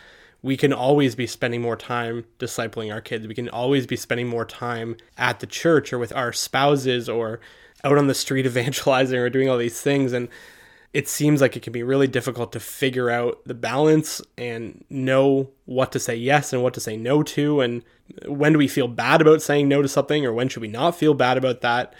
we 0.44 0.58
can 0.58 0.74
always 0.74 1.14
be 1.14 1.26
spending 1.26 1.62
more 1.62 1.74
time 1.74 2.26
discipling 2.38 2.92
our 2.92 3.00
kids. 3.00 3.26
We 3.26 3.34
can 3.34 3.48
always 3.48 3.86
be 3.86 3.96
spending 3.96 4.28
more 4.28 4.44
time 4.44 4.98
at 5.16 5.40
the 5.40 5.46
church 5.46 5.90
or 5.90 5.98
with 5.98 6.14
our 6.14 6.34
spouses 6.34 7.08
or 7.08 7.40
out 7.82 7.96
on 7.96 8.08
the 8.08 8.14
street 8.14 8.44
evangelizing 8.46 9.18
or 9.18 9.30
doing 9.30 9.48
all 9.48 9.56
these 9.56 9.80
things. 9.80 10.12
And 10.12 10.28
it 10.92 11.08
seems 11.08 11.40
like 11.40 11.56
it 11.56 11.62
can 11.62 11.72
be 11.72 11.82
really 11.82 12.06
difficult 12.06 12.52
to 12.52 12.60
figure 12.60 13.08
out 13.08 13.40
the 13.46 13.54
balance 13.54 14.20
and 14.36 14.84
know 14.90 15.48
what 15.64 15.92
to 15.92 15.98
say 15.98 16.14
yes 16.14 16.52
and 16.52 16.62
what 16.62 16.74
to 16.74 16.80
say 16.80 16.94
no 16.94 17.22
to 17.22 17.62
and 17.62 17.82
when 18.26 18.52
do 18.52 18.58
we 18.58 18.68
feel 18.68 18.86
bad 18.86 19.22
about 19.22 19.40
saying 19.40 19.66
no 19.66 19.80
to 19.80 19.88
something 19.88 20.26
or 20.26 20.32
when 20.32 20.48
should 20.48 20.60
we 20.60 20.68
not 20.68 20.94
feel 20.94 21.14
bad 21.14 21.38
about 21.38 21.62
that 21.62 21.94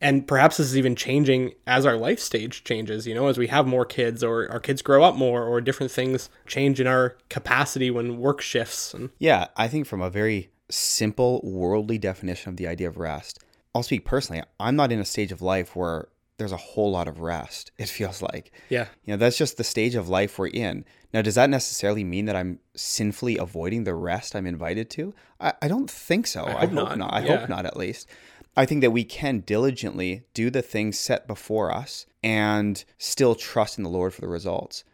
and 0.00 0.26
perhaps 0.26 0.56
this 0.56 0.66
is 0.68 0.76
even 0.76 0.96
changing 0.96 1.52
as 1.66 1.84
our 1.84 1.96
life 1.96 2.18
stage 2.20 2.64
changes 2.64 3.06
you 3.06 3.14
know 3.14 3.26
as 3.26 3.36
we 3.38 3.46
have 3.48 3.66
more 3.66 3.84
kids 3.84 4.22
or 4.24 4.50
our 4.50 4.60
kids 4.60 4.82
grow 4.82 5.02
up 5.02 5.14
more 5.14 5.42
or 5.44 5.60
different 5.60 5.92
things 5.92 6.30
change 6.46 6.80
in 6.80 6.86
our 6.86 7.16
capacity 7.28 7.90
when 7.90 8.18
work 8.18 8.40
shifts 8.40 8.94
and 8.94 9.10
yeah 9.18 9.46
i 9.56 9.68
think 9.68 9.86
from 9.86 10.00
a 10.00 10.10
very 10.10 10.50
simple 10.70 11.40
worldly 11.42 11.98
definition 11.98 12.48
of 12.50 12.56
the 12.56 12.66
idea 12.66 12.88
of 12.88 12.96
rest 12.96 13.38
i'll 13.74 13.82
speak 13.82 14.04
personally 14.04 14.42
i'm 14.58 14.76
not 14.76 14.92
in 14.92 14.98
a 15.00 15.04
stage 15.04 15.32
of 15.32 15.42
life 15.42 15.74
where 15.76 16.08
there's 16.38 16.52
a 16.52 16.56
whole 16.56 16.90
lot 16.90 17.06
of 17.06 17.20
rest 17.20 17.70
it 17.78 17.86
feels 17.86 18.22
like. 18.22 18.50
Yeah. 18.70 18.86
You 19.04 19.12
know 19.12 19.16
that's 19.18 19.36
just 19.36 19.58
the 19.58 19.64
stage 19.64 19.94
of 19.94 20.08
life 20.08 20.38
we're 20.38 20.46
in. 20.48 20.86
Now 21.12 21.20
does 21.20 21.34
that 21.34 21.50
necessarily 21.50 22.02
mean 22.02 22.24
that 22.24 22.34
i'm 22.34 22.60
sinfully 22.74 23.36
avoiding 23.36 23.84
the 23.84 23.94
rest 23.94 24.34
i'm 24.34 24.46
invited 24.46 24.88
to? 24.90 25.12
I, 25.38 25.52
I 25.60 25.68
don't 25.68 25.90
think 25.90 26.26
so. 26.26 26.44
I 26.44 26.48
i 26.48 26.52
hope 26.52 26.60
hope, 26.70 26.72
not. 26.72 26.98
not, 26.98 27.12
i 27.12 27.20
Yeah. 27.22 27.36
hope 27.36 27.48
not 27.50 27.66
at 27.66 27.76
least 27.76 28.08
I 28.56 28.66
think 28.66 28.80
that 28.80 28.90
we 28.90 29.04
can 29.04 29.40
diligently 29.40 30.24
do 30.34 30.50
the 30.50 30.62
things 30.62 30.98
set 30.98 31.26
before 31.26 31.72
us 31.72 32.06
and 32.22 32.84
still 32.98 33.34
trust 33.34 33.78
in 33.78 33.84
the 33.84 33.90
Lord 33.90 34.12
for 34.12 34.20
the 34.20 34.28
results. 34.28 34.84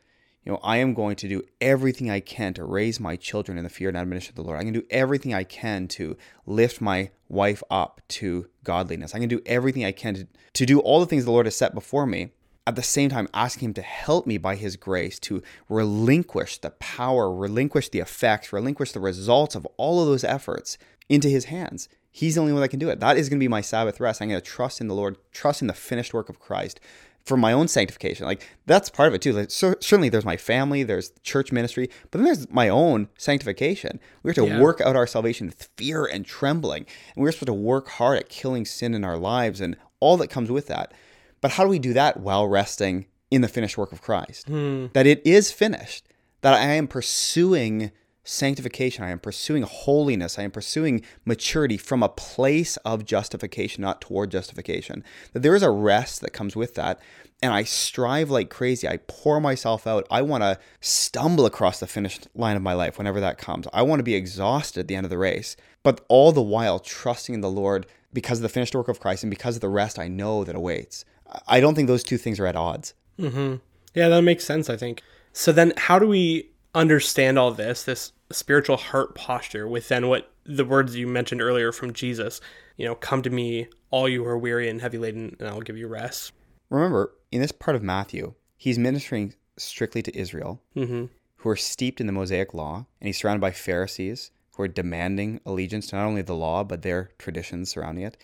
You 0.44 0.52
know, 0.52 0.60
I 0.62 0.76
am 0.76 0.94
going 0.94 1.16
to 1.16 1.28
do 1.28 1.42
everything 1.60 2.08
I 2.08 2.20
can 2.20 2.54
to 2.54 2.64
raise 2.64 3.00
my 3.00 3.16
children 3.16 3.58
in 3.58 3.64
the 3.64 3.70
fear 3.70 3.88
and 3.88 3.96
admonition 3.96 4.30
of 4.30 4.36
the 4.36 4.42
Lord. 4.42 4.58
I'm 4.58 4.64
going 4.64 4.74
to 4.74 4.80
do 4.82 4.86
everything 4.90 5.34
I 5.34 5.42
can 5.42 5.88
to 5.88 6.16
lift 6.46 6.80
my 6.80 7.10
wife 7.28 7.64
up 7.68 8.00
to 8.08 8.46
godliness. 8.62 9.12
I'm 9.12 9.20
going 9.20 9.28
to 9.30 9.36
do 9.36 9.42
everything 9.44 9.84
I 9.84 9.90
can 9.90 10.14
to, 10.14 10.26
to 10.52 10.66
do 10.66 10.78
all 10.78 11.00
the 11.00 11.06
things 11.06 11.24
the 11.24 11.32
Lord 11.32 11.46
has 11.46 11.56
set 11.56 11.74
before 11.74 12.06
me. 12.06 12.30
At 12.68 12.76
the 12.76 12.82
same 12.82 13.10
time, 13.10 13.28
asking 13.32 13.66
Him 13.66 13.74
to 13.74 13.82
help 13.82 14.26
me 14.26 14.38
by 14.38 14.54
His 14.56 14.76
grace 14.76 15.18
to 15.20 15.42
relinquish 15.68 16.58
the 16.58 16.70
power, 16.70 17.32
relinquish 17.32 17.88
the 17.88 18.00
effects, 18.00 18.52
relinquish 18.52 18.92
the 18.92 19.00
results 19.00 19.54
of 19.54 19.66
all 19.76 20.00
of 20.00 20.06
those 20.06 20.24
efforts 20.24 20.78
into 21.08 21.28
His 21.28 21.46
hands. 21.46 21.88
He's 22.18 22.34
the 22.36 22.40
only 22.40 22.54
one 22.54 22.62
that 22.62 22.68
can 22.70 22.78
do 22.78 22.88
it. 22.88 22.98
That 23.00 23.18
is 23.18 23.28
going 23.28 23.38
to 23.38 23.44
be 23.44 23.48
my 23.48 23.60
Sabbath 23.60 24.00
rest. 24.00 24.22
I'm 24.22 24.30
going 24.30 24.40
to 24.40 24.46
trust 24.46 24.80
in 24.80 24.88
the 24.88 24.94
Lord, 24.94 25.18
trust 25.32 25.60
in 25.60 25.68
the 25.68 25.74
finished 25.74 26.14
work 26.14 26.30
of 26.30 26.38
Christ 26.40 26.80
for 27.26 27.36
my 27.36 27.52
own 27.52 27.68
sanctification. 27.68 28.24
Like 28.24 28.48
that's 28.64 28.88
part 28.88 29.08
of 29.08 29.14
it 29.14 29.20
too. 29.20 29.34
Like 29.34 29.50
cer- 29.50 29.76
certainly 29.80 30.08
there's 30.08 30.24
my 30.24 30.38
family, 30.38 30.82
there's 30.82 31.12
church 31.22 31.52
ministry, 31.52 31.90
but 32.10 32.16
then 32.18 32.24
there's 32.24 32.48
my 32.50 32.70
own 32.70 33.08
sanctification. 33.18 34.00
We 34.22 34.30
have 34.30 34.36
to 34.36 34.46
Yeah. 34.46 34.60
work 34.62 34.80
out 34.80 34.96
our 34.96 35.06
salvation 35.06 35.46
with 35.48 35.68
fear 35.76 36.06
and 36.06 36.24
trembling. 36.24 36.86
And 37.14 37.22
we're 37.22 37.32
supposed 37.32 37.48
to 37.48 37.52
work 37.52 37.88
hard 37.88 38.16
at 38.16 38.28
killing 38.30 38.64
sin 38.64 38.94
in 38.94 39.04
our 39.04 39.18
lives 39.18 39.60
and 39.60 39.76
all 40.00 40.16
that 40.16 40.28
comes 40.30 40.50
with 40.50 40.68
that. 40.68 40.94
But 41.42 41.50
how 41.52 41.64
do 41.64 41.68
we 41.68 41.78
do 41.78 41.92
that 41.92 42.18
while 42.20 42.48
resting 42.48 43.06
in 43.30 43.42
the 43.42 43.48
finished 43.48 43.76
work 43.76 43.92
of 43.92 44.00
Christ? 44.00 44.46
Hmm. 44.48 44.86
That 44.94 45.06
it 45.06 45.20
is 45.26 45.52
finished. 45.52 46.06
That 46.40 46.54
I 46.54 46.60
am 46.74 46.86
pursuing 46.88 47.90
sanctification. 48.26 49.04
I 49.04 49.10
am 49.10 49.18
pursuing 49.18 49.62
holiness. 49.62 50.38
I 50.38 50.42
am 50.42 50.50
pursuing 50.50 51.02
maturity 51.24 51.78
from 51.78 52.02
a 52.02 52.08
place 52.08 52.76
of 52.78 53.04
justification, 53.04 53.82
not 53.82 54.00
toward 54.00 54.30
justification. 54.30 55.04
That 55.32 55.42
there 55.42 55.54
is 55.54 55.62
a 55.62 55.70
rest 55.70 56.20
that 56.20 56.32
comes 56.32 56.54
with 56.54 56.74
that. 56.74 57.00
And 57.42 57.52
I 57.52 57.64
strive 57.64 58.30
like 58.30 58.50
crazy. 58.50 58.88
I 58.88 58.98
pour 59.06 59.40
myself 59.40 59.86
out. 59.86 60.06
I 60.10 60.22
want 60.22 60.42
to 60.42 60.58
stumble 60.80 61.46
across 61.46 61.80
the 61.80 61.86
finish 61.86 62.18
line 62.34 62.56
of 62.56 62.62
my 62.62 62.72
life 62.72 62.98
whenever 62.98 63.20
that 63.20 63.38
comes. 63.38 63.66
I 63.72 63.82
want 63.82 64.00
to 64.00 64.04
be 64.04 64.14
exhausted 64.14 64.80
at 64.80 64.88
the 64.88 64.96
end 64.96 65.04
of 65.04 65.10
the 65.10 65.18
race, 65.18 65.56
but 65.82 66.04
all 66.08 66.32
the 66.32 66.42
while 66.42 66.78
trusting 66.78 67.34
in 67.34 67.40
the 67.42 67.50
Lord 67.50 67.86
because 68.12 68.38
of 68.38 68.42
the 68.42 68.48
finished 68.48 68.74
work 68.74 68.88
of 68.88 69.00
Christ 69.00 69.22
and 69.22 69.30
because 69.30 69.56
of 69.56 69.60
the 69.60 69.68
rest 69.68 69.98
I 69.98 70.08
know 70.08 70.44
that 70.44 70.56
awaits. 70.56 71.04
I 71.46 71.60
don't 71.60 71.74
think 71.74 71.88
those 71.88 72.04
two 72.04 72.18
things 72.18 72.40
are 72.40 72.46
at 72.46 72.56
odds. 72.56 72.94
Mm-hmm. 73.18 73.56
Yeah, 73.94 74.08
that 74.08 74.22
makes 74.22 74.44
sense, 74.44 74.70
I 74.70 74.76
think. 74.76 75.02
So 75.32 75.52
then 75.52 75.74
how 75.76 75.98
do 75.98 76.06
we 76.06 76.50
understand 76.74 77.38
all 77.38 77.50
this, 77.50 77.82
this 77.82 78.12
spiritual 78.30 78.76
heart 78.76 79.14
posture 79.14 79.66
with 79.68 79.88
then 79.88 80.08
what 80.08 80.30
the 80.44 80.64
words 80.64 80.96
you 80.96 81.06
mentioned 81.06 81.40
earlier 81.42 81.72
from 81.72 81.92
Jesus, 81.92 82.40
you 82.76 82.84
know, 82.86 82.94
come 82.94 83.22
to 83.22 83.30
me, 83.30 83.68
all 83.90 84.08
you 84.08 84.22
who 84.24 84.28
are 84.28 84.38
weary 84.38 84.68
and 84.68 84.80
heavy 84.80 84.98
laden, 84.98 85.36
and 85.38 85.48
I'll 85.48 85.60
give 85.60 85.76
you 85.76 85.88
rest. 85.88 86.32
Remember, 86.70 87.12
in 87.30 87.40
this 87.40 87.52
part 87.52 87.76
of 87.76 87.82
Matthew, 87.82 88.34
he's 88.56 88.78
ministering 88.78 89.34
strictly 89.56 90.02
to 90.02 90.16
Israel, 90.18 90.60
Mm-hmm. 90.76 91.06
who 91.36 91.48
are 91.48 91.56
steeped 91.56 92.00
in 92.00 92.06
the 92.06 92.12
Mosaic 92.12 92.52
law, 92.54 92.86
and 93.00 93.06
he's 93.06 93.18
surrounded 93.18 93.40
by 93.40 93.52
Pharisees 93.52 94.30
who 94.56 94.62
are 94.62 94.68
demanding 94.68 95.38
allegiance 95.44 95.86
to 95.88 95.96
not 95.96 96.06
only 96.06 96.22
the 96.22 96.34
law, 96.34 96.64
but 96.64 96.80
their 96.82 97.10
traditions 97.18 97.68
surrounding 97.70 98.04
it. 98.04 98.16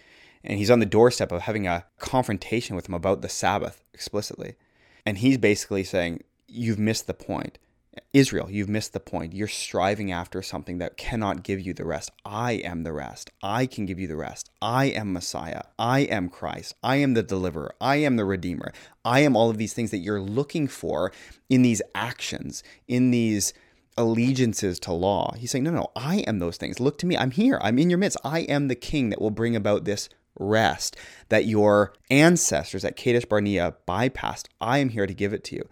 And 0.42 0.58
he's 0.58 0.70
on 0.70 0.78
the 0.80 0.86
doorstep 0.86 1.30
of 1.30 1.42
having 1.42 1.66
a 1.66 1.84
confrontation 1.98 2.74
with 2.74 2.86
them 2.86 2.94
about 2.94 3.20
the 3.20 3.28
Sabbath 3.28 3.84
explicitly. 3.94 4.54
And 5.04 5.18
he's 5.18 5.36
basically 5.38 5.84
saying, 5.84 6.22
You've 6.48 6.78
missed 6.78 7.06
the 7.06 7.14
point. 7.14 7.58
Israel, 8.12 8.50
you've 8.50 8.68
missed 8.68 8.92
the 8.92 9.00
point. 9.00 9.32
You're 9.32 9.48
striving 9.48 10.12
after 10.12 10.42
something 10.42 10.76
that 10.78 10.98
cannot 10.98 11.42
give 11.42 11.60
you 11.60 11.72
the 11.72 11.86
rest. 11.86 12.10
I 12.26 12.52
am 12.52 12.82
the 12.82 12.92
rest. 12.92 13.30
I 13.42 13.64
can 13.64 13.86
give 13.86 13.98
you 13.98 14.06
the 14.06 14.16
rest. 14.16 14.50
I 14.60 14.86
am 14.86 15.14
Messiah. 15.14 15.62
I 15.78 16.00
am 16.00 16.28
Christ. 16.28 16.74
I 16.82 16.96
am 16.96 17.14
the 17.14 17.22
deliverer. 17.22 17.74
I 17.80 17.96
am 17.96 18.16
the 18.16 18.26
redeemer. 18.26 18.72
I 19.02 19.20
am 19.20 19.34
all 19.34 19.48
of 19.48 19.56
these 19.56 19.72
things 19.72 19.90
that 19.92 19.98
you're 19.98 20.20
looking 20.20 20.68
for 20.68 21.10
in 21.48 21.62
these 21.62 21.80
actions, 21.94 22.62
in 22.86 23.12
these 23.12 23.54
allegiances 23.96 24.78
to 24.80 24.92
law. 24.92 25.32
He's 25.38 25.50
saying, 25.50 25.64
No, 25.64 25.70
no, 25.70 25.90
I 25.96 26.18
am 26.26 26.38
those 26.38 26.58
things. 26.58 26.80
Look 26.80 26.98
to 26.98 27.06
me. 27.06 27.16
I'm 27.16 27.30
here. 27.30 27.58
I'm 27.62 27.78
in 27.78 27.88
your 27.88 27.98
midst. 27.98 28.18
I 28.22 28.40
am 28.40 28.68
the 28.68 28.74
king 28.74 29.08
that 29.08 29.22
will 29.22 29.30
bring 29.30 29.56
about 29.56 29.84
this 29.84 30.10
rest 30.38 30.96
that 31.30 31.46
your 31.46 31.94
ancestors 32.10 32.84
at 32.84 32.96
Kadesh 32.96 33.24
Barnea 33.24 33.74
bypassed. 33.88 34.48
I 34.60 34.78
am 34.78 34.90
here 34.90 35.06
to 35.06 35.14
give 35.14 35.32
it 35.32 35.44
to 35.44 35.56
you. 35.56 35.68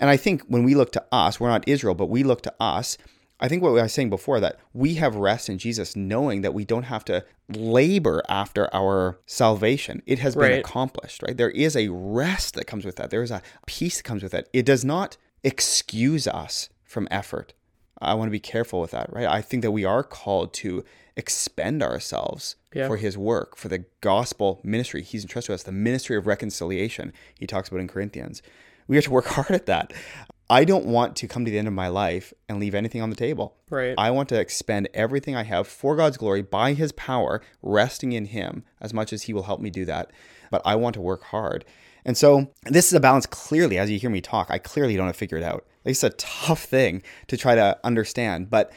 And 0.00 0.10
I 0.10 0.16
think 0.16 0.42
when 0.48 0.64
we 0.64 0.74
look 0.74 0.90
to 0.92 1.04
us, 1.12 1.38
we're 1.38 1.48
not 1.48 1.68
Israel, 1.68 1.94
but 1.94 2.06
we 2.06 2.24
look 2.24 2.42
to 2.42 2.54
us. 2.58 2.98
I 3.38 3.48
think 3.48 3.62
what 3.62 3.70
I 3.78 3.82
was 3.82 3.92
saying 3.92 4.10
before 4.10 4.40
that 4.40 4.58
we 4.74 4.94
have 4.94 5.14
rest 5.14 5.48
in 5.48 5.58
Jesus, 5.58 5.94
knowing 5.94 6.40
that 6.42 6.52
we 6.52 6.64
don't 6.64 6.84
have 6.84 7.04
to 7.06 7.24
labor 7.48 8.22
after 8.28 8.68
our 8.74 9.18
salvation. 9.26 10.02
It 10.06 10.18
has 10.18 10.34
been 10.34 10.58
accomplished, 10.58 11.22
right? 11.22 11.36
There 11.36 11.50
is 11.50 11.76
a 11.76 11.88
rest 11.88 12.54
that 12.54 12.66
comes 12.66 12.84
with 12.84 12.96
that. 12.96 13.10
There 13.10 13.22
is 13.22 13.30
a 13.30 13.42
peace 13.66 13.98
that 13.98 14.02
comes 14.02 14.22
with 14.22 14.32
that. 14.32 14.48
It 14.52 14.66
does 14.66 14.84
not 14.84 15.16
excuse 15.42 16.26
us 16.26 16.68
from 16.84 17.06
effort. 17.10 17.54
I 18.00 18.14
want 18.14 18.28
to 18.28 18.32
be 18.32 18.40
careful 18.40 18.80
with 18.80 18.90
that, 18.92 19.12
right? 19.12 19.26
I 19.26 19.42
think 19.42 19.62
that 19.62 19.70
we 19.70 19.84
are 19.84 20.02
called 20.02 20.52
to 20.54 20.84
expend 21.16 21.82
ourselves 21.82 22.56
Yeah. 22.74 22.86
for 22.86 22.96
his 22.96 23.18
work, 23.18 23.56
for 23.56 23.68
the 23.68 23.84
gospel 24.00 24.60
ministry. 24.64 25.02
He's 25.02 25.22
entrusted 25.22 25.54
us, 25.54 25.62
the 25.62 25.72
ministry 25.72 26.16
of 26.16 26.26
reconciliation, 26.26 27.12
he 27.38 27.46
talks 27.46 27.68
about 27.68 27.80
in 27.80 27.88
Corinthians. 27.88 28.42
We 28.90 28.96
have 28.96 29.04
to 29.04 29.12
work 29.12 29.26
hard 29.26 29.52
at 29.52 29.66
that. 29.66 29.92
I 30.50 30.64
don't 30.64 30.86
want 30.86 31.14
to 31.16 31.28
come 31.28 31.44
to 31.44 31.50
the 31.50 31.58
end 31.58 31.68
of 31.68 31.74
my 31.74 31.86
life 31.86 32.34
and 32.48 32.58
leave 32.58 32.74
anything 32.74 33.00
on 33.00 33.08
the 33.08 33.14
table. 33.14 33.56
Right. 33.70 33.94
I 33.96 34.10
want 34.10 34.28
to 34.30 34.40
expend 34.40 34.88
everything 34.92 35.36
I 35.36 35.44
have 35.44 35.68
for 35.68 35.94
God's 35.94 36.16
glory 36.16 36.42
by 36.42 36.72
his 36.72 36.90
power, 36.90 37.40
resting 37.62 38.10
in 38.10 38.24
him 38.24 38.64
as 38.80 38.92
much 38.92 39.12
as 39.12 39.22
he 39.22 39.32
will 39.32 39.44
help 39.44 39.60
me 39.60 39.70
do 39.70 39.84
that. 39.84 40.10
But 40.50 40.62
I 40.64 40.74
want 40.74 40.94
to 40.94 41.00
work 41.00 41.22
hard. 41.22 41.64
And 42.04 42.16
so 42.16 42.50
this 42.64 42.88
is 42.88 42.94
a 42.94 42.98
balance 42.98 43.26
clearly, 43.26 43.78
as 43.78 43.92
you 43.92 43.98
hear 44.00 44.10
me 44.10 44.20
talk, 44.20 44.50
I 44.50 44.58
clearly 44.58 44.96
don't 44.96 45.06
have 45.06 45.14
figured 45.14 45.44
out. 45.44 45.64
It's 45.84 46.02
a 46.02 46.10
tough 46.10 46.64
thing 46.64 47.04
to 47.28 47.36
try 47.36 47.54
to 47.54 47.78
understand, 47.84 48.50
but 48.50 48.72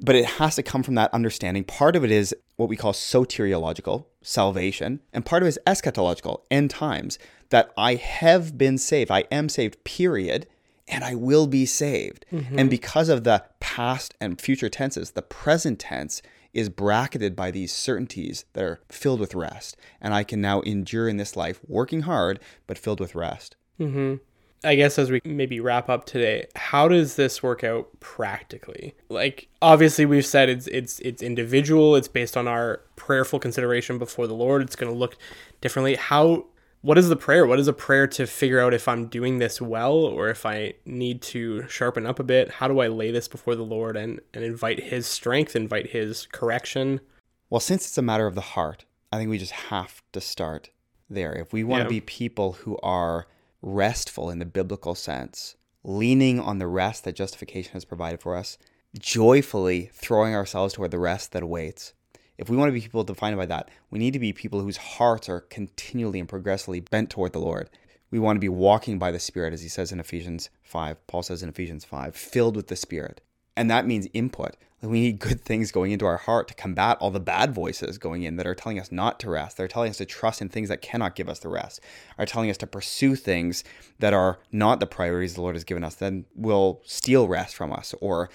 but 0.00 0.14
it 0.14 0.24
has 0.24 0.56
to 0.56 0.62
come 0.62 0.82
from 0.82 0.94
that 0.96 1.12
understanding. 1.14 1.64
Part 1.64 1.96
of 1.96 2.04
it 2.04 2.10
is 2.10 2.34
what 2.56 2.68
we 2.68 2.76
call 2.76 2.92
soteriological, 2.92 4.06
salvation, 4.22 5.00
and 5.12 5.24
part 5.24 5.42
of 5.42 5.46
it 5.46 5.50
is 5.50 5.58
eschatological, 5.66 6.42
end 6.50 6.70
times, 6.70 7.18
that 7.50 7.72
I 7.76 7.94
have 7.94 8.58
been 8.58 8.78
saved. 8.78 9.10
I 9.10 9.24
am 9.30 9.48
saved, 9.48 9.84
period, 9.84 10.46
and 10.88 11.04
I 11.04 11.14
will 11.14 11.46
be 11.46 11.66
saved. 11.66 12.26
Mm-hmm. 12.32 12.58
And 12.58 12.70
because 12.70 13.08
of 13.08 13.24
the 13.24 13.44
past 13.60 14.14
and 14.20 14.40
future 14.40 14.68
tenses, 14.68 15.12
the 15.12 15.22
present 15.22 15.78
tense 15.78 16.22
is 16.52 16.68
bracketed 16.68 17.34
by 17.34 17.50
these 17.50 17.72
certainties 17.72 18.44
that 18.52 18.64
are 18.64 18.80
filled 18.88 19.20
with 19.20 19.34
rest. 19.34 19.76
And 20.00 20.14
I 20.14 20.22
can 20.24 20.40
now 20.40 20.60
endure 20.60 21.08
in 21.08 21.16
this 21.16 21.36
life, 21.36 21.60
working 21.66 22.02
hard, 22.02 22.38
but 22.66 22.78
filled 22.78 23.00
with 23.00 23.14
rest. 23.14 23.56
Mm-hmm. 23.80 24.16
I 24.64 24.74
guess 24.74 24.98
as 24.98 25.10
we 25.10 25.20
maybe 25.24 25.60
wrap 25.60 25.88
up 25.88 26.06
today, 26.06 26.46
how 26.56 26.88
does 26.88 27.16
this 27.16 27.42
work 27.42 27.62
out 27.62 27.88
practically? 28.00 28.94
Like 29.08 29.48
obviously 29.60 30.06
we've 30.06 30.26
said 30.26 30.48
it's 30.48 30.66
it's 30.68 30.98
it's 31.00 31.22
individual, 31.22 31.96
it's 31.96 32.08
based 32.08 32.36
on 32.36 32.48
our 32.48 32.80
prayerful 32.96 33.38
consideration 33.38 33.98
before 33.98 34.26
the 34.26 34.34
Lord. 34.34 34.62
It's 34.62 34.76
going 34.76 34.90
to 34.92 34.98
look 34.98 35.16
differently. 35.60 35.96
How 35.96 36.46
what 36.80 36.98
is 36.98 37.08
the 37.08 37.16
prayer? 37.16 37.46
What 37.46 37.58
is 37.58 37.68
a 37.68 37.72
prayer 37.72 38.06
to 38.08 38.26
figure 38.26 38.60
out 38.60 38.74
if 38.74 38.88
I'm 38.88 39.06
doing 39.06 39.38
this 39.38 39.60
well 39.60 39.94
or 39.94 40.28
if 40.28 40.44
I 40.44 40.74
need 40.84 41.22
to 41.22 41.66
sharpen 41.68 42.06
up 42.06 42.18
a 42.18 42.24
bit? 42.24 42.50
How 42.50 42.68
do 42.68 42.80
I 42.80 42.88
lay 42.88 43.10
this 43.10 43.28
before 43.28 43.54
the 43.54 43.62
Lord 43.62 43.96
and 43.96 44.20
and 44.32 44.44
invite 44.44 44.82
his 44.82 45.06
strength, 45.06 45.54
invite 45.54 45.90
his 45.90 46.26
correction? 46.32 47.00
Well, 47.50 47.60
since 47.60 47.86
it's 47.86 47.98
a 47.98 48.02
matter 48.02 48.26
of 48.26 48.34
the 48.34 48.40
heart, 48.40 48.84
I 49.12 49.18
think 49.18 49.30
we 49.30 49.38
just 49.38 49.52
have 49.52 50.02
to 50.12 50.20
start 50.20 50.70
there. 51.08 51.32
If 51.32 51.52
we 51.52 51.64
want 51.64 51.80
Yeah. 51.80 51.84
to 51.84 51.90
be 51.90 52.00
people 52.00 52.52
who 52.52 52.78
are 52.82 53.26
restful 53.64 54.30
in 54.30 54.38
the 54.38 54.44
biblical 54.44 54.94
sense, 54.94 55.56
leaning 55.82 56.38
on 56.38 56.58
the 56.58 56.66
rest 56.66 57.04
that 57.04 57.16
justification 57.16 57.72
has 57.72 57.84
provided 57.84 58.20
for 58.20 58.36
us, 58.36 58.58
joyfully 58.98 59.90
throwing 59.92 60.34
ourselves 60.34 60.74
toward 60.74 60.90
the 60.90 60.98
rest 60.98 61.32
that 61.32 61.42
awaits. 61.42 61.94
If 62.36 62.50
we 62.50 62.56
want 62.56 62.68
to 62.68 62.72
be 62.72 62.80
people 62.80 63.04
defined 63.04 63.36
by 63.36 63.46
that, 63.46 63.70
we 63.90 63.98
need 63.98 64.12
to 64.12 64.18
be 64.18 64.32
people 64.32 64.60
whose 64.60 64.76
hearts 64.76 65.28
are 65.28 65.40
continually 65.40 66.20
and 66.20 66.28
progressively 66.28 66.80
bent 66.80 67.10
toward 67.10 67.32
the 67.32 67.38
Lord. 67.38 67.70
We 68.10 68.18
want 68.18 68.36
to 68.36 68.40
be 68.40 68.48
walking 68.48 68.98
by 68.98 69.10
the 69.10 69.18
Spirit, 69.18 69.54
as 69.54 69.62
he 69.62 69.68
says 69.68 69.92
in 69.92 69.98
Ephesians 69.98 70.50
5. 70.62 71.06
Paul 71.06 71.22
says 71.22 71.42
in 71.42 71.48
Ephesians 71.48 71.84
5, 71.84 72.14
filled 72.14 72.56
with 72.56 72.68
the 72.68 72.76
Spirit. 72.76 73.20
And 73.56 73.70
that 73.70 73.86
means 73.86 74.08
input. 74.12 74.56
We 74.82 75.00
need 75.00 75.18
good 75.18 75.40
things 75.40 75.72
going 75.72 75.92
into 75.92 76.04
our 76.04 76.18
heart 76.18 76.48
to 76.48 76.54
combat 76.54 76.98
all 77.00 77.10
the 77.10 77.20
bad 77.20 77.54
voices 77.54 77.96
going 77.96 78.22
in 78.22 78.36
that 78.36 78.46
are 78.46 78.54
telling 78.54 78.78
us 78.78 78.92
not 78.92 79.18
to 79.20 79.30
rest. 79.30 79.56
They're 79.56 79.68
telling 79.68 79.90
us 79.90 79.96
to 79.96 80.04
trust 80.04 80.42
in 80.42 80.50
things 80.50 80.68
that 80.68 80.82
cannot 80.82 81.14
give 81.14 81.28
us 81.28 81.38
the 81.38 81.48
rest, 81.48 81.80
are 82.18 82.26
telling 82.26 82.50
us 82.50 82.58
to 82.58 82.66
pursue 82.66 83.16
things 83.16 83.64
that 84.00 84.12
are 84.12 84.40
not 84.52 84.80
the 84.80 84.86
priorities 84.86 85.34
the 85.34 85.40
Lord 85.40 85.54
has 85.54 85.64
given 85.64 85.84
us, 85.84 85.94
then 85.94 86.26
will 86.34 86.82
steal 86.84 87.28
rest 87.28 87.56
from 87.56 87.72
us, 87.72 87.94
or 88.00 88.28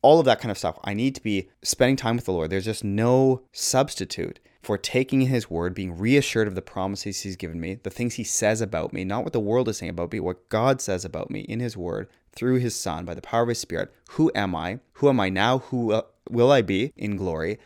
all 0.00 0.18
of 0.18 0.24
that 0.24 0.40
kind 0.40 0.50
of 0.50 0.58
stuff. 0.58 0.78
I 0.82 0.94
need 0.94 1.14
to 1.14 1.22
be 1.22 1.48
spending 1.62 1.96
time 1.96 2.16
with 2.16 2.24
the 2.24 2.32
Lord. 2.32 2.50
There's 2.50 2.64
just 2.64 2.82
no 2.82 3.42
substitute 3.52 4.40
for 4.60 4.78
taking 4.78 5.22
his 5.22 5.50
word, 5.50 5.74
being 5.74 5.96
reassured 5.96 6.48
of 6.48 6.54
the 6.54 6.62
promises 6.62 7.20
he's 7.20 7.36
given 7.36 7.60
me, 7.60 7.74
the 7.74 7.90
things 7.90 8.14
he 8.14 8.24
says 8.24 8.60
about 8.60 8.92
me, 8.92 9.04
not 9.04 9.24
what 9.24 9.32
the 9.32 9.40
world 9.40 9.68
is 9.68 9.78
saying 9.78 9.90
about 9.90 10.12
me, 10.12 10.20
what 10.20 10.48
God 10.48 10.80
says 10.80 11.04
about 11.04 11.30
me 11.30 11.40
in 11.40 11.60
his 11.60 11.76
word 11.76 12.08
through 12.34 12.56
his 12.56 12.74
son 12.74 13.04
by 13.04 13.14
the 13.14 13.22
power 13.22 13.42
of 13.42 13.48
his 13.48 13.58
spirit. 13.58 13.92
Who 14.10 14.30
am 14.34 14.54
I? 14.54 14.80
Who 14.94 15.08
am 15.08 15.20
I 15.20 15.28
now? 15.28 15.58
Who 15.58 15.92
uh, 15.92 16.02
will 16.30 16.50
I 16.50 16.62
be 16.62 16.92
in 16.96 17.16
glory? 17.16 17.58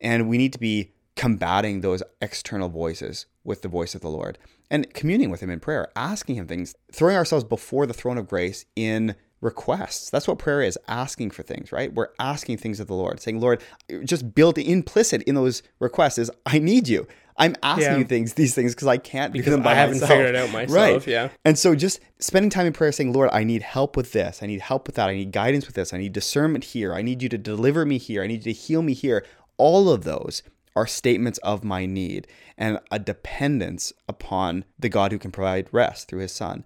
And 0.00 0.28
we 0.28 0.38
need 0.38 0.52
to 0.52 0.58
be 0.58 0.92
combating 1.16 1.80
those 1.80 2.02
external 2.20 2.68
voices 2.68 3.26
with 3.44 3.62
the 3.62 3.68
voice 3.68 3.94
of 3.94 4.00
the 4.00 4.08
Lord 4.08 4.38
and 4.70 4.92
communing 4.94 5.30
with 5.30 5.40
him 5.40 5.50
in 5.50 5.60
prayer, 5.60 5.90
asking 5.94 6.36
him 6.36 6.46
things, 6.46 6.74
throwing 6.90 7.16
ourselves 7.16 7.44
before 7.44 7.86
the 7.86 7.94
throne 7.94 8.18
of 8.18 8.28
grace 8.28 8.64
in 8.74 9.14
requests. 9.42 10.08
That's 10.08 10.26
what 10.26 10.38
prayer 10.38 10.62
is 10.62 10.78
asking 10.88 11.32
for 11.32 11.42
things, 11.42 11.72
right? 11.72 11.92
We're 11.92 12.08
asking 12.18 12.56
things 12.56 12.80
of 12.80 12.86
the 12.86 12.94
Lord, 12.94 13.20
saying, 13.20 13.40
Lord, 13.40 13.62
just 14.04 14.34
built 14.34 14.56
implicit 14.56 15.22
in 15.24 15.34
those 15.34 15.62
requests 15.80 16.16
is, 16.16 16.30
I 16.46 16.58
need 16.58 16.88
you. 16.88 17.06
I'm 17.36 17.56
asking 17.62 17.84
yeah. 17.84 17.98
you 17.98 18.04
things, 18.04 18.34
these 18.34 18.54
things, 18.54 18.74
because 18.74 18.88
I 18.88 18.98
can't 18.98 19.32
because 19.32 19.46
do 19.46 19.50
them 19.52 19.62
by 19.62 19.72
I 19.72 19.74
haven't 19.74 19.96
myself. 19.96 20.10
figured 20.10 20.34
it 20.34 20.36
out 20.36 20.52
myself. 20.52 20.76
Right. 20.76 21.06
Yeah. 21.06 21.28
And 21.44 21.58
so 21.58 21.74
just 21.74 22.00
spending 22.18 22.50
time 22.50 22.66
in 22.66 22.72
prayer 22.72 22.92
saying, 22.92 23.12
Lord, 23.12 23.30
I 23.32 23.42
need 23.42 23.62
help 23.62 23.96
with 23.96 24.12
this. 24.12 24.42
I 24.42 24.46
need 24.46 24.60
help 24.60 24.86
with 24.86 24.96
that. 24.96 25.08
I 25.08 25.14
need 25.14 25.32
guidance 25.32 25.66
with 25.66 25.74
this. 25.74 25.92
I 25.92 25.98
need 25.98 26.12
discernment 26.12 26.64
here. 26.64 26.94
I 26.94 27.02
need 27.02 27.22
you 27.22 27.28
to 27.30 27.38
deliver 27.38 27.84
me 27.84 27.98
here. 27.98 28.22
I 28.22 28.26
need 28.26 28.44
you 28.46 28.52
to 28.52 28.58
heal 28.58 28.82
me 28.82 28.92
here. 28.92 29.24
All 29.56 29.90
of 29.90 30.04
those 30.04 30.42
are 30.76 30.86
statements 30.86 31.38
of 31.38 31.64
my 31.64 31.86
need 31.86 32.26
and 32.56 32.78
a 32.90 32.98
dependence 32.98 33.92
upon 34.08 34.64
the 34.78 34.88
God 34.88 35.10
who 35.12 35.18
can 35.18 35.30
provide 35.30 35.68
rest 35.72 36.08
through 36.08 36.20
his 36.20 36.32
son. 36.32 36.64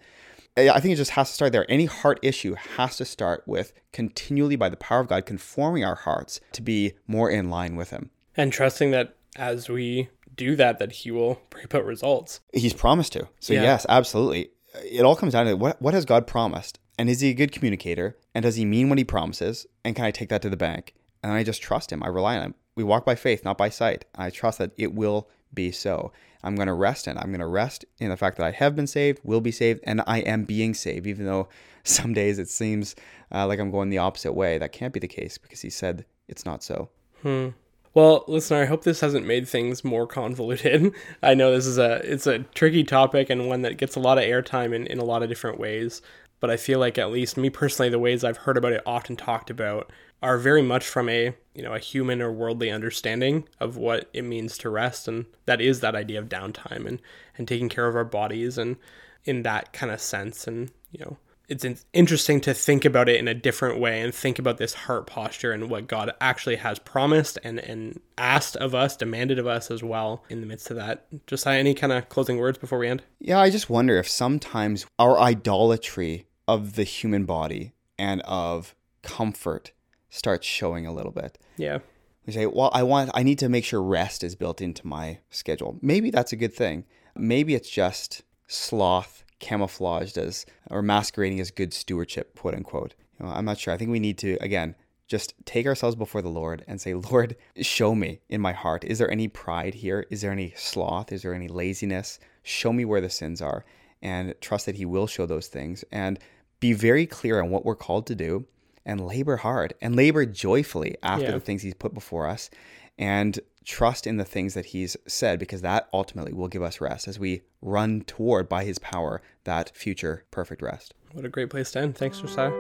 I 0.57 0.81
think 0.81 0.93
it 0.93 0.97
just 0.97 1.13
has 1.13 1.29
to 1.29 1.35
start 1.35 1.53
there. 1.53 1.71
Any 1.71 1.85
heart 1.85 2.19
issue 2.23 2.55
has 2.77 2.97
to 2.97 3.05
start 3.05 3.43
with 3.47 3.73
continually, 3.93 4.57
by 4.57 4.69
the 4.69 4.77
power 4.77 5.01
of 5.01 5.09
God, 5.09 5.27
conforming 5.27 5.85
our 5.85 5.95
hearts 5.95 6.41
to 6.53 6.63
be 6.63 6.95
more 7.07 7.31
in 7.31 7.51
line 7.51 7.77
with 7.77 7.91
Him. 7.91 8.11
And 8.37 8.53
trusting 8.53 8.91
that 8.93 9.17
as 9.37 9.69
we 9.69 10.09
do 10.35 10.57
that, 10.57 10.79
that 10.79 10.93
He 10.93 11.11
will 11.11 11.41
bring 11.51 11.65
about 11.65 11.85
results. 11.85 12.41
He's 12.53 12.73
promised 12.73 13.13
to. 13.13 13.29
So, 13.41 13.53
yeah. 13.53 13.63
yes, 13.63 13.87
absolutely. 13.89 14.51
It 14.85 15.03
all 15.03 15.17
comes 15.17 15.35
down 15.35 15.47
to 15.47 15.55
what, 15.55 15.81
what 15.81 15.95
has 15.95 16.05
God 16.05 16.27
promised? 16.27 16.79
And 16.99 17.11
is 17.11 17.21
He 17.21 17.31
a 17.31 17.35
good 17.35 17.53
communicator? 17.53 18.17
And 18.35 18.43
does 18.43 18.57
He 18.57 18.65
mean 18.65 18.89
what 18.89 18.99
He 18.99 19.05
promises? 19.05 19.67
And 19.85 19.95
can 19.95 20.05
I 20.07 20.11
take 20.11 20.31
that 20.31 20.43
to 20.43 20.51
the 20.51 20.57
bank? 20.57 20.95
And 21.23 21.33
I 21.33 21.43
just 21.43 21.63
trust 21.63 21.93
Him. 21.93 22.03
I 22.03 22.09
rely 22.09 22.37
on 22.37 22.43
Him. 22.43 22.55
We 22.75 22.85
walk 22.85 23.05
by 23.05 23.15
faith, 23.15 23.45
not 23.45 23.59
by 23.59 23.69
sight. 23.69 24.05
I 24.15 24.31
trust 24.31 24.59
that 24.59 24.73
it 24.77 24.95
will 24.95 25.29
be 25.53 25.71
so. 25.71 26.13
I'm 26.43 26.55
going 26.57 26.69
to 26.69 26.75
rest 26.75 27.09
in. 27.09 27.19
I'm 27.19 27.29
going 27.31 27.41
to 27.41 27.47
rest 27.47 27.85
in 27.99 28.11
the 28.11 28.17
fact 28.17 28.37
that 28.37 28.47
I 28.47 28.51
have 28.51 28.77
been 28.77 28.87
saved, 28.87 29.21
will 29.25 29.41
be 29.41 29.53
saved, 29.53 29.81
and 29.85 30.03
I 30.07 30.19
am 30.21 30.45
being 30.45 30.75
saved, 30.75 31.07
even 31.07 31.27
though 31.27 31.49
some 31.85 32.15
days 32.15 32.39
it 32.39 32.49
seems 32.49 32.95
uh, 33.33 33.47
like 33.47 33.59
I'm 33.59 33.71
going 33.71 33.91
the 33.91 33.99
opposite 33.99 34.33
way. 34.33 34.59
That 34.59 34.73
can't 34.73 34.93
be 34.93 35.01
the 35.01 35.09
case 35.09 35.39
because 35.39 35.61
he 35.61 35.71
said 35.71 36.05
it's 36.29 36.45
not 36.45 36.63
so. 36.63 36.91
Hmm. 37.23 37.49
Well, 37.95 38.25
listener, 38.29 38.61
I 38.61 38.67
hope 38.67 38.85
this 38.85 39.01
hasn't 39.01 39.25
made 39.25 39.49
things 39.49 39.83
more 39.83 40.07
convoluted. 40.07 40.93
I 41.23 41.33
know 41.33 41.53
this 41.53 41.67
is 41.67 41.79
a 41.79 41.95
it's 42.05 42.27
a 42.27 42.41
tricky 42.41 42.85
topic 42.85 43.31
and 43.31 43.49
one 43.49 43.63
that 43.63 43.79
gets 43.79 43.97
a 43.97 44.01
lot 44.01 44.19
of 44.19 44.25
airtime 44.25 44.75
in, 44.75 44.87
in 44.87 44.99
a 44.99 45.05
lot 45.05 45.23
of 45.23 45.31
different 45.31 45.59
ways. 45.59 46.03
But 46.39 46.51
I 46.51 46.59
feel 46.59 46.79
like 46.79 46.99
at 46.99 47.11
least 47.11 47.39
me 47.39 47.49
personally, 47.49 47.89
the 47.89 47.99
ways 47.99 48.23
I've 48.23 48.37
heard 48.37 48.59
about 48.59 48.75
it 48.75 48.83
often 48.85 49.17
talked 49.17 49.49
about 49.49 49.91
are 50.23 50.39
very 50.39 50.63
much 50.63 50.87
from 50.87 51.09
a 51.09 51.35
you 51.55 51.63
know 51.63 51.75
a 51.75 51.79
human 51.79 52.21
or 52.21 52.33
worldly 52.33 52.71
understanding 52.71 53.47
of 53.61 53.77
what 53.77 54.09
it 54.13 54.23
means 54.23 54.59
to 54.59 54.71
rest 54.71 55.09
and 55.09 55.27
that 55.47 55.61
is 55.61 55.81
that 55.81 55.95
idea 55.95 56.19
of 56.19 56.29
downtime 56.29 56.87
and 56.87 57.01
and 57.37 57.47
taking 57.47 57.69
care 57.69 57.87
of 57.87 57.97
our 57.97 58.05
bodies 58.05 58.59
and 58.59 58.77
in 59.25 59.43
that 59.43 59.73
kind 59.73 59.93
of 59.93 60.01
sense 60.01 60.47
and 60.47 60.71
you 60.91 61.05
know 61.05 61.17
it's 61.49 61.65
interesting 61.93 62.41
to 62.41 62.53
think 62.53 62.85
about 62.85 63.09
it 63.09 63.21
in 63.21 63.29
a 63.29 63.35
different 63.35 63.79
way 63.79 64.01
and 64.01 64.13
think 64.13 64.39
about 64.39 64.59
this 64.59 64.75
heart 64.75 65.07
posture 65.07 65.53
and 65.53 65.71
what 65.71 65.87
God 65.87 66.13
actually 66.21 66.57
has 66.57 66.79
promised 66.79 67.39
and, 67.45 67.61
and 67.61 68.01
asked 68.19 68.57
of 68.57 68.75
us, 68.75 68.97
demanded 68.97 69.39
of 69.39 69.47
us 69.47 69.71
as 69.71 69.83
well 69.83 70.25
in 70.29 70.41
the 70.41 70.47
midst 70.47 70.71
of 70.71 70.77
that. 70.77 71.07
Just 71.27 71.47
any 71.47 71.75
kind 71.75 71.93
of 71.93 72.09
closing 72.09 72.39
words 72.39 72.59
before 72.59 72.79
we 72.79 72.89
end? 72.89 73.05
Yeah, 73.21 73.39
I 73.39 73.51
just 73.51 73.71
wonder 73.71 73.97
if 73.97 74.09
sometimes 74.09 74.87
our 74.99 75.19
idolatry 75.19 76.27
of 76.49 76.75
the 76.75 76.85
human 76.85 77.25
body 77.27 77.73
and 77.97 78.23
of 78.23 78.75
comfort 79.03 79.71
starts 80.09 80.47
showing 80.47 80.87
a 80.87 80.93
little 80.93 81.13
bit. 81.13 81.39
Yeah. 81.57 81.79
We 82.27 82.33
say, 82.33 82.47
well, 82.47 82.71
I 82.73 82.83
want, 82.83 83.11
I 83.15 83.23
need 83.23 83.39
to 83.39 83.49
make 83.49 83.65
sure 83.65 83.83
rest 83.83 84.25
is 84.25 84.35
built 84.35 84.61
into 84.61 84.87
my 84.87 85.19
schedule. 85.31 85.79
Maybe 85.81 86.11
that's 86.11 86.33
a 86.33 86.37
good 86.37 86.55
thing. 86.55 86.85
Maybe 87.15 87.55
it's 87.55 87.71
just 87.71 88.23
sloth 88.49 89.25
camouflaged 89.39 90.19
as 90.19 90.47
or 90.71 90.83
masquerading 90.83 91.41
as 91.41 91.51
good 91.51 91.73
stewardship, 91.73 92.39
quote 92.39 92.55
unquote. 92.55 92.95
You 93.19 93.27
know, 93.27 93.33
I'm 93.33 93.45
not 93.45 93.59
sure. 93.59 93.73
I 93.73 93.77
think 93.77 93.91
we 93.91 94.01
need 94.01 94.19
to 94.19 94.37
again 94.41 94.75
just 95.09 95.35
take 95.45 95.67
ourselves 95.67 95.95
before 95.95 96.21
the 96.21 96.29
Lord 96.29 96.65
and 96.67 96.81
say, 96.81 96.95
Lord, 96.95 97.37
show 97.61 97.95
me 97.95 98.21
in 98.29 98.41
my 98.41 98.53
heart. 98.53 98.85
Is 98.85 98.99
there 98.99 99.11
any 99.11 99.29
pride 99.29 99.75
here? 99.75 100.07
Is 100.11 100.23
there 100.23 100.33
any 100.33 100.53
sloth? 100.57 101.13
Is 101.13 101.23
there 101.23 101.35
any 101.35 101.49
laziness? 101.49 102.19
Show 102.43 102.73
me 102.73 102.85
where 102.85 103.01
the 103.01 103.11
sins 103.11 103.41
are 103.41 103.65
and 104.03 104.35
trust 104.41 104.67
that 104.67 104.77
He 104.77 104.85
will 104.85 105.07
show 105.07 105.27
those 105.27 105.47
things 105.47 105.85
and 105.93 106.19
be 106.59 106.73
very 106.73 107.07
clear 107.07 107.41
on 107.41 107.51
what 107.51 107.65
we're 107.65 107.77
called 107.77 108.07
to 108.09 108.15
do 108.15 108.47
and 108.87 109.07
labor 109.07 109.37
hard 109.37 109.75
and 109.83 109.95
labor 109.95 110.25
joyfully 110.25 110.97
after 111.03 111.27
yeah. 111.27 111.33
the 111.33 111.41
things 111.41 111.61
he's 111.61 111.75
put 111.75 111.93
before 111.93 112.27
us 112.27 112.49
and 112.97 113.39
trust 113.65 114.07
in 114.07 114.17
the 114.17 114.25
things 114.25 114.55
that 114.55 114.67
he's 114.67 114.97
said 115.07 115.39
because 115.39 115.61
that 115.61 115.89
ultimately 115.93 116.33
will 116.33 116.49
give 116.49 116.63
us 116.63 116.81
rest 116.81 117.09
as 117.09 117.19
we 117.19 117.43
run 117.61 118.01
toward 118.03 118.49
by 118.49 118.65
his 118.65 118.79
power 118.79 119.21
that 119.45 119.77
future 119.77 120.25
perfect 120.31 120.63
rest. 120.63 120.95
What 121.13 121.25
a 121.25 121.29
great 121.29 121.51
place 121.51 121.73
to 121.73 121.81
end. 121.81 121.97
Thanks, 121.97 122.21
Josiah. 122.21 122.53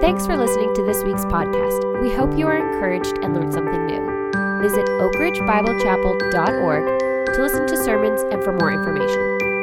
Thanks 0.00 0.26
for 0.26 0.36
listening 0.36 0.74
to 0.74 0.84
this 0.84 1.04
week's 1.04 1.24
podcast. 1.24 2.02
We 2.02 2.12
hope 2.12 2.36
you 2.36 2.46
are 2.46 2.56
encouraged 2.56 3.18
and 3.22 3.34
learned 3.34 3.54
something 3.54 3.86
new. 3.86 4.04
Visit 4.60 4.86
oakridgebiblechapel.org 4.86 7.34
to 7.34 7.42
listen 7.42 7.66
to 7.66 7.76
sermons 7.76 8.22
and 8.32 8.42
for 8.42 8.52
more 8.52 8.72
information. 8.72 9.55